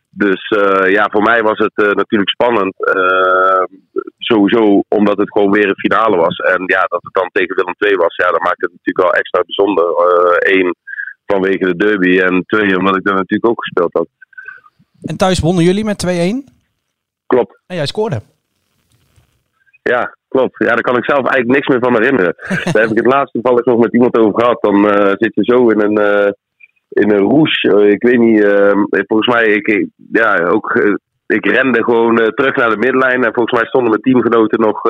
[0.09, 2.75] Dus eh, ja, voor mij was het natuurlijk spannend.
[4.17, 6.37] sowieso omdat het gewoon weer een finale was.
[6.37, 9.19] En ja, dat het dan tegen Willem II was, ja, dat maakt het natuurlijk wel
[9.19, 9.85] extra bijzonder.
[10.39, 10.75] Eén,
[11.25, 12.19] vanwege de derby.
[12.19, 14.07] En twee, omdat ik daar natuurlijk ook gespeeld had.
[15.01, 16.09] En thuis wonnen jullie met 2-1.
[17.27, 17.59] Klopt.
[17.67, 18.21] En jij scoorde.
[19.81, 20.55] Ja, klopt.
[20.57, 22.35] Ja, daar kan ik zelf eigenlijk niks meer van herinneren.
[22.71, 24.61] daar heb ik het laatst toevallig nog met iemand over gehad.
[24.61, 26.31] Dan eh, zit je zo in een, eh
[26.89, 27.61] in een roes.
[27.61, 28.45] Eh, ik weet niet,
[29.07, 30.95] volgens mij, ik, ja, ook,
[31.27, 33.23] ik rende gewoon terug naar de middenlijn.
[33.23, 34.81] En volgens mij stonden mijn teamgenoten nog,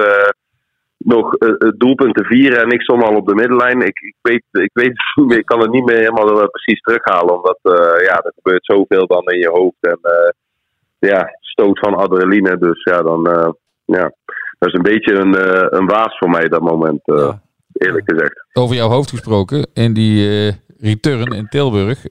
[0.97, 2.61] nog het doelpunt te vieren.
[2.61, 3.81] En ik stond al op de middenlijn.
[3.81, 6.81] Ik, ik, weet, ik weet het niet meer, ik kan het niet meer helemaal precies
[6.81, 7.35] terughalen.
[7.35, 7.59] Omdat,
[8.07, 9.77] ja, er gebeurt zoveel dan in je hoofd.
[9.79, 9.99] En
[10.99, 12.57] ja, stoot van adrenaline.
[12.57, 13.55] Dus ja, dan...
[13.85, 14.11] ja,
[14.61, 17.41] dat is een beetje een, eh, een waas voor mij dat moment, eh, Ja.
[17.73, 18.45] eerlijk gezegd.
[18.53, 22.05] Over jouw hoofd gesproken, in die eh, return in Tilburg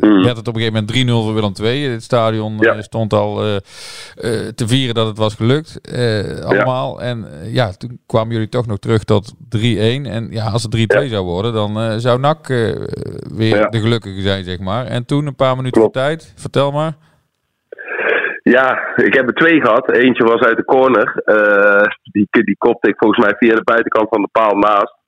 [0.00, 0.22] Mm.
[0.22, 1.88] werd het op een gegeven moment 3-0 voor Willem II.
[1.88, 2.82] Het stadion Ja.
[2.82, 3.34] stond al
[4.54, 5.80] te vieren dat het was gelukt.
[6.44, 7.02] allemaal.
[7.02, 10.06] En ja, toen kwamen jullie toch nog terug tot 3-1.
[10.06, 12.46] En ja, als het 3-2 zou worden, dan zou NAC
[13.34, 14.86] weer de gelukkige zijn, zeg maar.
[14.86, 16.32] En toen een paar minuten voor tijd.
[16.36, 16.96] Vertel maar.
[18.42, 19.90] Ja, ik heb er twee gehad.
[19.90, 21.22] Eentje was uit de corner.
[21.24, 24.98] Eh, die, die kopte ik volgens mij via de buitenkant van de paal naast.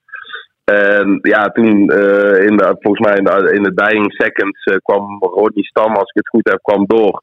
[0.64, 4.76] En ja, toen eh, in de, volgens mij in de, in de dying seconds eh,
[4.82, 7.22] kwam Rodney Stam, als ik het goed heb, kwam door.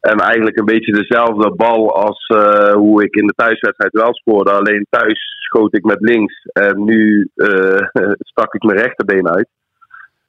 [0.00, 2.26] En eigenlijk een beetje dezelfde bal als
[2.72, 4.50] hoe ik in de thuiswedstrijd wel scoorde.
[4.50, 6.42] Alleen thuis schoot ik met links.
[6.52, 7.30] En nu
[8.32, 9.48] stak ik mijn rechterbeen uit.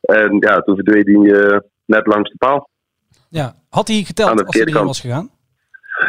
[0.02, 2.70] En ja, toen verdween hij net langs de paal.
[3.41, 3.56] Ja.
[3.69, 5.30] Had hij geteld als hij erin was gegaan?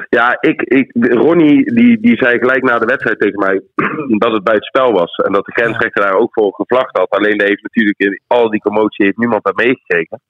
[0.09, 3.61] Ja, ik, ik, Ronnie die, die zei gelijk na de wedstrijd tegen mij
[4.25, 5.17] dat het buitenspel was.
[5.17, 7.11] En dat de grensrechter daar ook voor gevlacht had.
[7.11, 10.21] Alleen heeft natuurlijk in al die commotie heeft niemand daar meegekregen.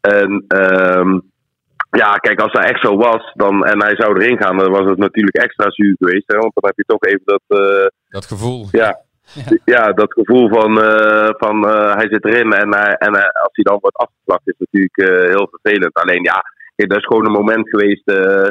[0.00, 1.18] En ehm,
[1.90, 4.88] ja, kijk, als dat echt zo was dan, en hij zou erin gaan, dan was
[4.88, 6.26] het natuurlijk extra zuur geweest.
[6.26, 8.68] Hè, want dan heb je toch even dat, eh, Dat gevoel.
[8.70, 9.00] ja,
[9.34, 9.42] Ja.
[9.64, 9.92] ja.
[9.92, 12.52] dat gevoel van, eh, van eh, hij zit erin.
[12.52, 15.94] En, hij- en als hij dan wordt afgevlakt is natuurlijk eh, heel vervelend.
[15.94, 16.42] Alleen ja,
[16.76, 18.08] dat is gewoon een moment geweest.
[18.08, 18.48] eh,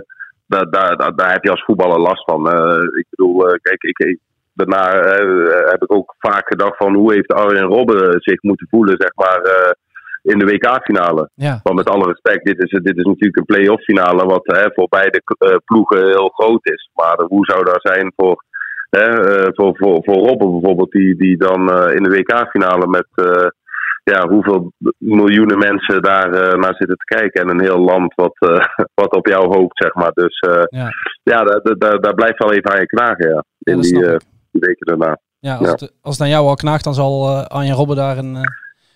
[0.47, 2.49] daar, daar, daar, daar heb je als voetballer last van.
[2.51, 4.17] Eh, ik bedoel, eh, kijk, ik,
[4.53, 8.95] daarna eh, heb ik ook vaak gedacht van hoe heeft Arjen Robben zich moeten voelen,
[8.97, 9.71] zeg maar, eh,
[10.23, 11.29] in de WK-finale.
[11.35, 11.59] Ja.
[11.63, 14.87] Want met alle respect, dit is, dit is natuurlijk een play-off finale, wat hè, voor
[14.89, 16.89] beide eh, ploegen heel groot is.
[16.93, 18.50] Maar hoe zou dat zijn voor, eh,
[19.53, 23.47] voor, voor, voor Robben bijvoorbeeld, die, die dan eh, in de WK-finale met eh,
[24.03, 27.41] ja, hoeveel miljoenen mensen daar eh, naar zitten te kijken.
[27.41, 28.65] En een heel land wat, eh,
[29.01, 30.11] wat op jou hoopt, zeg maar.
[30.13, 30.89] Dus eh, Ja.
[31.23, 33.43] ja, daar, daar- daar, blijft wel even aan je knagen, ja.
[33.59, 34.17] In die, eh,
[34.51, 35.17] die weken daarna.
[35.39, 35.71] Ja, als, Ja.
[35.71, 38.41] Het, als het aan jou al knaagt, dan zal eh Arjen Robben daar een eh,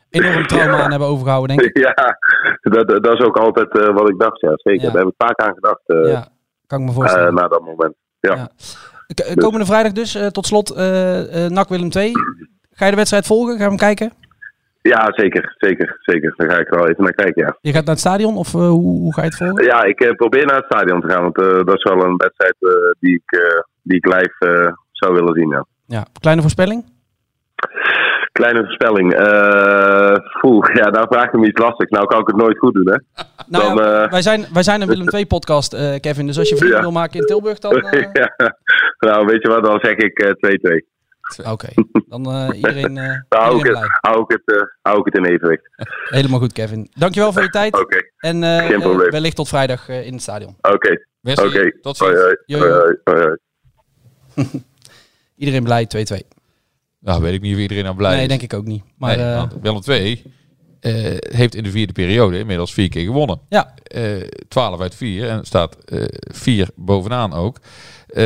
[0.10, 1.78] enorm trauma aan hebben overgehouden, denk ik.
[1.88, 2.18] Ja,
[2.62, 4.52] dat, dat is ook altijd eh, wat ik dacht, ja.
[4.56, 6.28] Zeker, daar heb ik vaak aan gedacht eh, Ja,
[6.68, 7.34] kan ik me eh, voorstellen.
[7.34, 7.94] na dat moment.
[8.20, 8.50] Ja.
[9.08, 12.12] Eh, Komende vrijdag dus, eh, tot slot, eh NAC Willem 2.
[12.72, 13.58] Ga je de wedstrijd volgen?
[13.58, 14.12] Ga je hem kijken?
[14.82, 16.34] Ja, zeker, zeker, zeker.
[16.38, 17.58] Daar ga ik wel even naar kijken, ja.
[17.62, 19.64] Je gaat naar het stadion of hoe, hoe ga je het volgen?
[19.66, 22.56] Ja, ik probeer naar het stadion te gaan, want dat is wel een wedstrijd
[23.00, 23.40] die, ik,
[23.82, 25.66] die ik live zou willen zien, ja.
[25.86, 26.86] Ja, kleine voorspelling?
[28.32, 29.10] Kleine voorspelling.
[30.42, 31.90] Poeh, ja, daar vraag je me iets lastig.
[31.90, 32.98] Nou kan ik het nooit goed doen, hè.
[33.48, 36.26] Nou, Dan, ja, wij, zijn, wij zijn een Willem 2 podcast, eh, Kevin.
[36.26, 36.84] Dus als je vrienden Ja.
[36.84, 37.74] wil maken in Tilburg, dan...
[38.14, 38.34] ja.
[39.00, 40.32] Nou, weet je wat, dan zeg ik eh,
[40.82, 40.94] 2-2.
[41.52, 41.68] Oké,
[42.10, 44.12] dan eh, iedereen, eh, Dan hou ik, iedereen het, blij.
[44.12, 45.70] hou, ik het, eh, hou ik het in evenwicht.
[46.10, 46.90] Helemaal goed, Kevin.
[46.94, 47.80] Dankjewel voor je tijd.
[47.80, 49.06] Oké, En eh, geen probleem.
[49.06, 50.56] eh, wellicht tot vrijdag eh, in het stadion.
[50.62, 51.80] oké, Wesley, oké.
[51.82, 52.12] tot ziens.
[52.46, 53.38] hoi, hoi, hoi.
[55.36, 55.88] Iedereen blij,
[56.24, 56.28] 2-2.
[57.00, 58.28] Nou, weet ik niet of iedereen aan blij Nee, is.
[58.28, 58.84] denk ik ook niet.
[58.98, 60.24] Maar Nee, eh, want Willem II
[60.80, 60.94] eh,
[61.38, 63.40] heeft in de vierde periode inmiddels vier keer gewonnen.
[63.50, 66.04] ja, Eh 12 uit 4 en staat eh
[66.34, 67.58] 4 bovenaan ook.
[68.16, 68.26] Eh,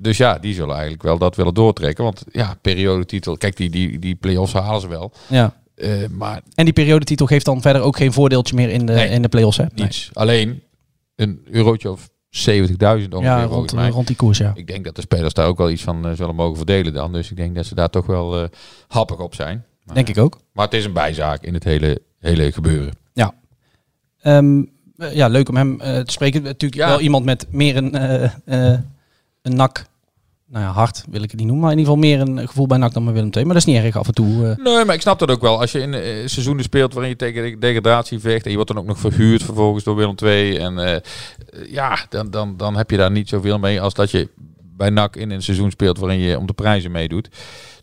[0.00, 2.04] dus ja, die zullen eigenlijk wel dat willen doortrekken.
[2.04, 5.12] Want ja, periodetitel, kijk, die, die, die play-offs halen ze wel.
[5.28, 5.58] ja.
[5.74, 9.08] Eh, maar En die periodetitel geeft dan verder ook geen voordeeltje meer in de, Nee.
[9.08, 9.62] in de play-offs, hè?
[9.62, 9.84] Nee.
[9.84, 10.10] niets.
[10.12, 10.62] Alleen
[11.16, 13.88] een eurotje of 70.000 ongeveer Ja, rond, mij.
[13.90, 14.52] rond die koers, ja.
[14.54, 17.12] Ik denk dat de spelers daar ook wel iets van eh, zullen mogen verdelen dan.
[17.12, 18.48] Dus ik denk dat ze daar toch wel
[18.88, 19.64] happig op zijn.
[19.84, 20.38] Maar, Denk ik ook.
[20.52, 22.92] maar het is een bijzaak in het hele, hele gebeuren.
[23.12, 23.34] Ja.
[24.20, 24.62] Ehm,
[24.96, 26.42] eh, ja, leuk om hem te spreken.
[26.42, 26.88] Natuurlijk Ja.
[26.88, 27.94] wel iemand met meer een,
[29.42, 29.88] een nak.
[30.46, 31.64] Nou ja, hard wil ik het niet noemen.
[31.64, 33.44] Maar in ieder geval meer een gevoel bij nak dan bij Willem II.
[33.44, 34.48] Maar dat is niet erg af en toe.
[34.48, 34.64] eh.
[34.64, 35.60] Nee, maar ik snap dat ook wel.
[35.60, 38.72] Als je in eh, seizoenen speelt waarin je tegen de degradatie vecht en je wordt
[38.72, 40.56] dan ook nog verhuurd vervolgens door Willem II.
[40.56, 41.00] En eh,
[41.72, 44.28] ja, dan, dan, dan heb je daar niet zoveel mee als dat je
[44.76, 47.28] bij NAC in een seizoen speelt waarin je om de prijzen meedoet.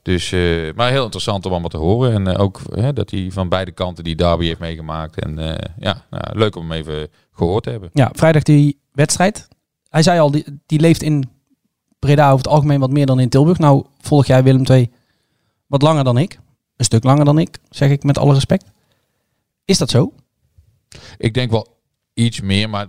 [0.01, 0.31] Dus,
[0.75, 2.13] maar heel interessant om allemaal te horen.
[2.27, 2.61] En ook
[2.95, 5.19] dat hij van beide kanten die derby heeft meegemaakt.
[5.19, 5.35] En
[5.79, 7.89] ja, nou, leuk om hem even gehoord te hebben.
[7.93, 9.47] Ja, vrijdag die wedstrijd.
[9.89, 11.29] Hij zei al, die, die leeft in
[11.99, 13.57] Breda over het algemeen wat meer dan in Tilburg.
[13.57, 14.91] Nou, volg jij Willem II
[15.67, 16.39] wat langer dan ik.
[16.75, 18.65] Een stuk langer dan ik, zeg ik met alle respect.
[19.65, 20.13] Is dat zo?
[21.17, 21.77] Ik denk wel
[22.13, 22.87] iets meer, maar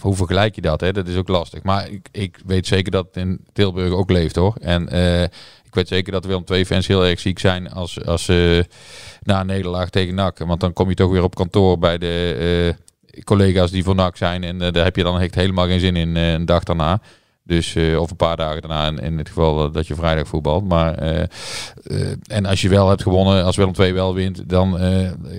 [0.00, 0.80] hoe vergelijk je dat?
[0.80, 0.92] Hè?
[0.92, 1.62] Dat is ook lastig.
[1.62, 4.56] Maar ik, ik weet zeker dat in Tilburg ook leeft hoor.
[4.60, 5.22] En eh,
[5.74, 8.66] ik weet zeker dat Willem II fans heel erg ziek zijn als, als ze
[9.22, 10.38] na een nederlaag tegen NAC.
[10.38, 12.76] Want dan kom je toch weer op kantoor bij de
[13.08, 14.44] eh, collega's die voor NAC zijn.
[14.44, 17.00] En eh, daar heb je dan echt helemaal geen zin in eh, een dag daarna.
[17.46, 20.28] Dus, eh, of een paar dagen daarna in, in het geval eh, dat je vrijdag
[20.28, 20.68] voetbalt.
[20.68, 21.26] Maar, eh,
[22.26, 24.78] en als je wel hebt gewonnen, als Willem II wel wint, dan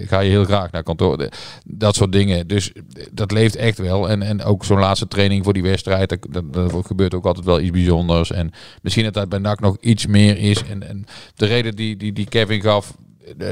[0.06, 1.30] ga je heel graag naar kantoor.
[1.66, 2.48] Dat soort dingen.
[2.48, 2.72] Dus
[3.12, 4.10] dat leeft echt wel.
[4.10, 7.60] En, en ook zo'n laatste training voor die wedstrijd, dat, dat, gebeurt ook altijd wel
[7.60, 8.32] iets bijzonders.
[8.32, 8.52] En
[8.82, 10.64] misschien dat dat bij NAC nog iets meer is.
[10.64, 12.96] En, en de reden die, die, die Kevin gaf,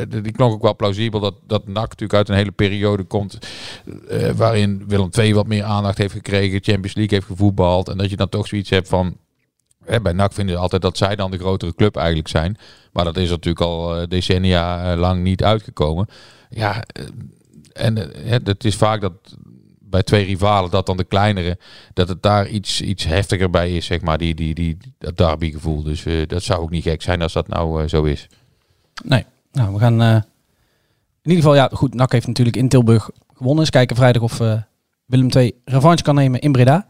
[0.08, 3.38] die klonk ook wel plausibel dat, dat NAC natuurlijk uit een hele periode komt
[4.08, 8.10] eh, waarin Willem II wat meer aandacht heeft gekregen, Champions League heeft gevoetbald en dat
[8.10, 9.18] je dan toch zoiets hebt van
[9.86, 12.58] hè, bij NAC vinden ze altijd dat zij dan de grotere club eigenlijk zijn,
[12.92, 16.08] maar dat is natuurlijk al eh, decennia eh, lang niet uitgekomen.
[16.50, 17.04] Ja, eh,
[17.74, 19.14] en eh, het is vaak dat
[19.80, 21.58] bij twee rivalen dat dan de kleinere
[21.94, 25.52] dat het daar iets, iets heftiger bij is, zeg maar, die, die, die, dat derby
[25.52, 25.84] gevoel.
[25.84, 28.28] Dus eh, dat zou ook niet gek zijn als dat nou eh, zo is.
[29.04, 29.26] Nee.
[29.54, 30.16] Nou, we gaan eh,
[31.22, 33.60] in ieder geval, ja, goed, NAC heeft natuurlijk in Tilburg gewonnen.
[33.60, 34.62] Eens kijken vrijdag of eh,
[35.06, 36.88] Willem II revanche kan nemen in Breda.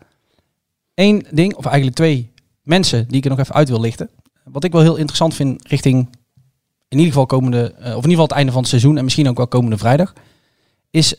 [0.94, 4.10] Eén ding, of eigenlijk twee mensen die ik er nog even uit wil lichten.
[4.44, 6.10] Wat ik wel heel interessant vind richting
[6.88, 9.04] in ieder geval komende, eh, of in ieder geval het einde van het seizoen en
[9.04, 10.14] misschien ook wel komende vrijdag,
[10.90, 11.16] is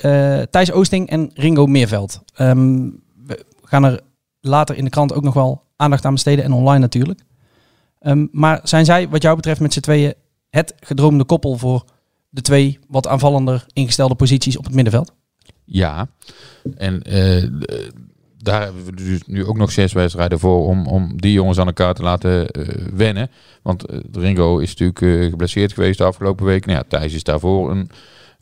[0.51, 2.23] Thijs Oosting en Ringo Meerveld.
[2.35, 2.89] Ehm,
[3.27, 4.01] we gaan er
[4.41, 7.21] later in de krant ook nog wel aandacht aan besteden en online natuurlijk.
[7.99, 10.15] Ehm, maar zijn zij, wat jou betreft, met z'n tweeën
[10.55, 11.85] het gedroomde koppel voor
[12.29, 15.13] de twee wat aanvallender ingestelde posities op het middenveld?
[15.65, 16.09] Ja,
[16.77, 17.49] en eh,
[18.39, 21.67] daar hebben we dus nu ook nog zes wedstrijden voor om, om die jongens aan
[21.67, 23.31] elkaar te laten eh, wennen.
[23.63, 26.67] Want eh, Ringo is natuurlijk geblesseerd geweest de afgelopen week.
[26.67, 27.91] Nou ja, Thijs is daarvoor een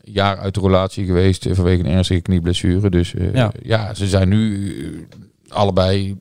[0.03, 2.91] jaar uit de relatie geweest vanwege een ernstige knieblessure.
[2.91, 3.53] Dus Ja.
[3.63, 3.95] ja.
[3.95, 5.09] ze zijn nu
[5.49, 6.19] allebei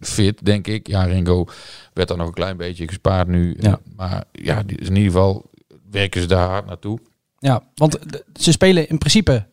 [0.00, 0.86] fit, denk ik.
[0.86, 1.44] Ja, Ringo
[1.92, 3.56] werd dan nog een klein beetje gespaard nu.
[3.60, 3.78] Ja.
[3.96, 5.50] Maar ja, in ieder geval
[5.90, 6.98] werken ze daar hard naartoe.
[7.38, 9.46] Ja, want de- ze spelen in principe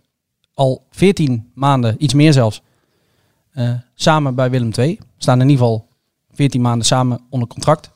[0.54, 2.62] al 14 maanden, iets meer zelfs,
[3.52, 5.00] eh, samen bij Willem II.
[5.18, 5.88] Staan in ieder geval
[6.32, 7.91] 14 maanden samen onder contract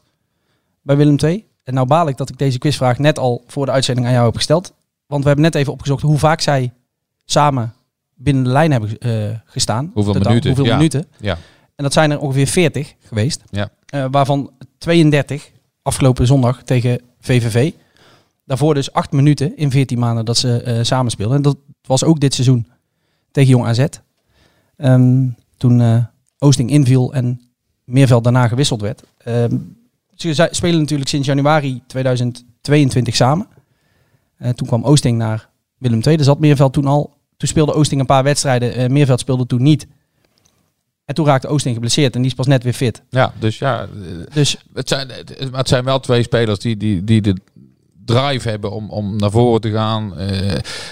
[0.82, 1.46] bij Willem II.
[1.64, 4.26] En nou baal ik dat ik deze quizvraag net al voor de uitzending aan jou
[4.26, 4.74] heb gesteld.
[5.08, 6.74] Want we hebben net even opgezocht hoe vaak zij
[7.26, 7.74] samen
[8.16, 9.92] binnen de lijn hebben eh, gestaan.
[9.94, 10.76] Hoeveel minuten, Hoeveel ja.
[10.76, 11.06] minuten.
[11.20, 11.38] Ja.
[11.80, 13.44] En dat zijn er ongeveer 40 geweest.
[13.50, 13.70] Ja.
[13.86, 15.52] Eh, waarvan 32
[15.82, 17.72] afgelopen zondag tegen VVV.
[18.46, 21.36] Daarvoor dus 8 minuten in 14 maanden dat ze eh samen speelden.
[21.36, 22.68] En dat was ook dit seizoen
[23.32, 23.86] tegen Jong AZ.
[24.76, 25.28] Ehm,
[25.58, 26.04] toen eh,
[26.38, 27.42] Oosting inviel en
[27.84, 29.04] Meerveld daarna gewisseld werd.
[29.18, 29.58] Ehm,
[30.16, 33.48] ze spelen natuurlijk sinds januari 2022 samen.
[34.56, 36.24] Toen kwam Oosting naar Willem II.
[36.24, 37.14] Zat Meerveld toen al.
[37.38, 38.92] Toen speelde Oosting een paar wedstrijden.
[38.92, 39.88] Meerveld speelde toen niet.
[41.10, 43.04] En toen raakte Oosting geblesseerd en die is pas net weer fit.
[43.10, 43.88] Ja, dus ja,
[44.34, 45.10] Dus het zijn,
[45.52, 47.36] het, zijn wel twee spelers die, die, die de
[48.06, 50.10] drive hebben om, om naar voren te gaan,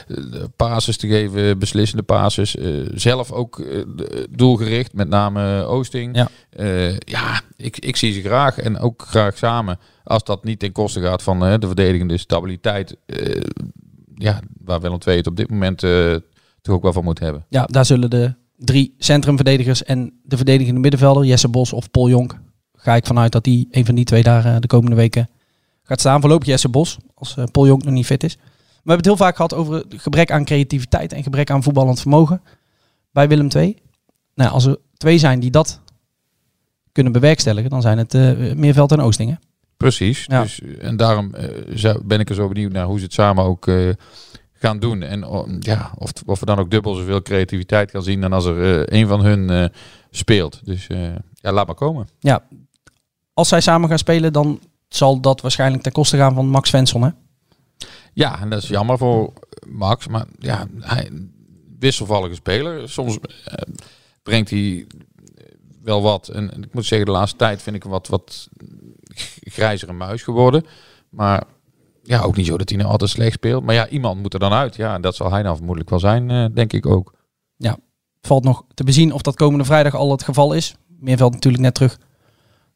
[0.08, 2.56] de passes te geven, beslissende passes.
[2.56, 3.82] eh, zelf ook eh,
[4.30, 6.16] doelgericht, met name Oosting.
[6.16, 6.30] Ja.
[6.98, 9.80] Ja, ik, ik zie ze graag en ook graag samen.
[10.04, 12.96] Als dat niet ten koste gaat van de verdedigende stabiliteit.
[14.16, 15.80] ja, waar Willem II het op dit moment
[16.62, 17.46] toch ook wel van moet hebben.
[17.50, 22.40] ja, daar zullen de drie centrumverdedigers en de verdedigende middenvelder, Jesse Bos of Paul Jonk,
[22.74, 25.30] ga ik vanuit dat die een van die twee daar eh, de komende weken
[25.84, 26.22] gaat staan.
[26.22, 28.36] Voorlopig Jesse Bos, als eh, Paul Jonk nog niet fit is.
[28.36, 32.00] We hebben het heel vaak gehad over het gebrek aan creativiteit en gebrek aan voetballend
[32.00, 32.42] vermogen
[33.12, 33.78] bij Willem II.
[34.36, 35.82] Nou, als er twee zijn die dat
[36.92, 39.40] kunnen bewerkstelligen, dan zijn het eh Meerveld en Oostingen.
[39.78, 40.26] Precies.
[40.28, 40.42] Ja.
[40.42, 41.32] Dus, en daarom
[42.04, 43.68] ben ik er zo benieuwd naar hoe ze het samen ook
[44.60, 45.02] gaan doen.
[45.02, 48.46] En oh, ja, of, of we dan ook dubbel zoveel creativiteit gaan zien dan als
[48.46, 49.66] er eh, een van hun eh,
[50.10, 50.66] speelt.
[50.66, 52.08] Dus eh, ja, laat maar komen.
[52.20, 52.44] Ja,
[53.34, 57.04] als zij samen gaan spelen, dan zal dat waarschijnlijk ten koste gaan van Max Svensson.
[57.04, 57.10] Hè?
[58.14, 59.34] Ja, en dat is jammer voor
[59.68, 60.08] Max.
[60.08, 61.10] Maar ja, hij
[61.80, 62.90] wisselvallige speler.
[62.90, 63.74] Soms eh,
[64.24, 64.88] brengt hij
[65.84, 66.28] wel wat.
[66.28, 68.50] En ik moet zeggen, de laatste tijd vind ik hem wat, wat
[69.58, 70.66] grijzere muis geworden.
[71.10, 71.44] Maar
[72.08, 73.64] ja, ook niet zo dat hij nou altijd slecht speelt.
[73.64, 74.76] Maar ja, iemand moet er dan uit.
[74.76, 77.16] Ja, dat zal hij dan vermoedelijk wel zijn, eh, denk ik ook.
[78.22, 80.76] Valt nog te bezien of dat komende vrijdag al het geval is.
[80.88, 82.00] Meerveld natuurlijk net terug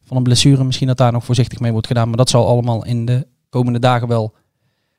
[0.02, 0.64] van een blessure.
[0.64, 2.08] Misschien dat daar nog voorzichtig mee wordt gedaan.
[2.08, 4.34] Maar dat zal allemaal in de komende dagen wel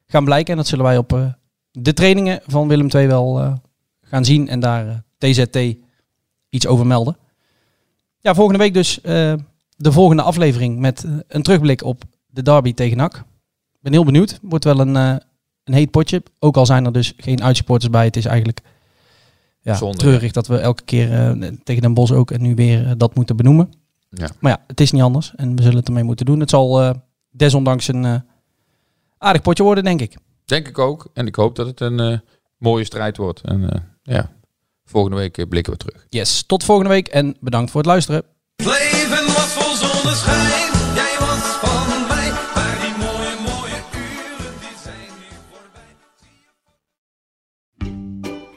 [0.06, 0.50] gaan blijken.
[0.50, 1.26] En dat zullen wij op eh,
[1.70, 3.52] de trainingen van Willem II wel eh,
[4.00, 4.48] gaan zien.
[4.48, 5.58] En daar TZT
[6.48, 7.16] iets over melden.
[8.20, 8.98] Ja, volgende week dus
[9.76, 13.24] de volgende aflevering met een terugblik op de derby tegen NAC.
[13.82, 14.38] Ik ben heel benieuwd.
[14.42, 15.16] Wordt wel een, eh,
[15.64, 16.22] een heet potje.
[16.38, 18.04] Ook al zijn er dus geen uitsupporters bij.
[18.04, 18.60] Het is eigenlijk
[19.60, 22.86] ja, Zonde, treurig dat we elke keer eh, tegen Den Bosch ook en nu weer
[22.86, 23.72] eh, dat moeten benoemen.
[24.08, 24.28] Ja.
[24.40, 26.40] Maar ja, het is niet anders en we zullen het ermee moeten doen.
[26.40, 26.90] Het zal eh,
[27.30, 28.22] desondanks een
[29.18, 30.16] aardig potje worden, denk ik.
[30.44, 31.06] Denk ik ook.
[31.14, 32.18] En ik hoop dat het een eh,
[32.56, 33.40] mooie strijd wordt.
[33.40, 34.30] En eh, ja,
[34.84, 36.06] volgende week blikken we terug.
[36.08, 38.22] Yes, tot volgende week en bedankt voor het luisteren.
[38.56, 40.61] Het leven was vol zonneschijn,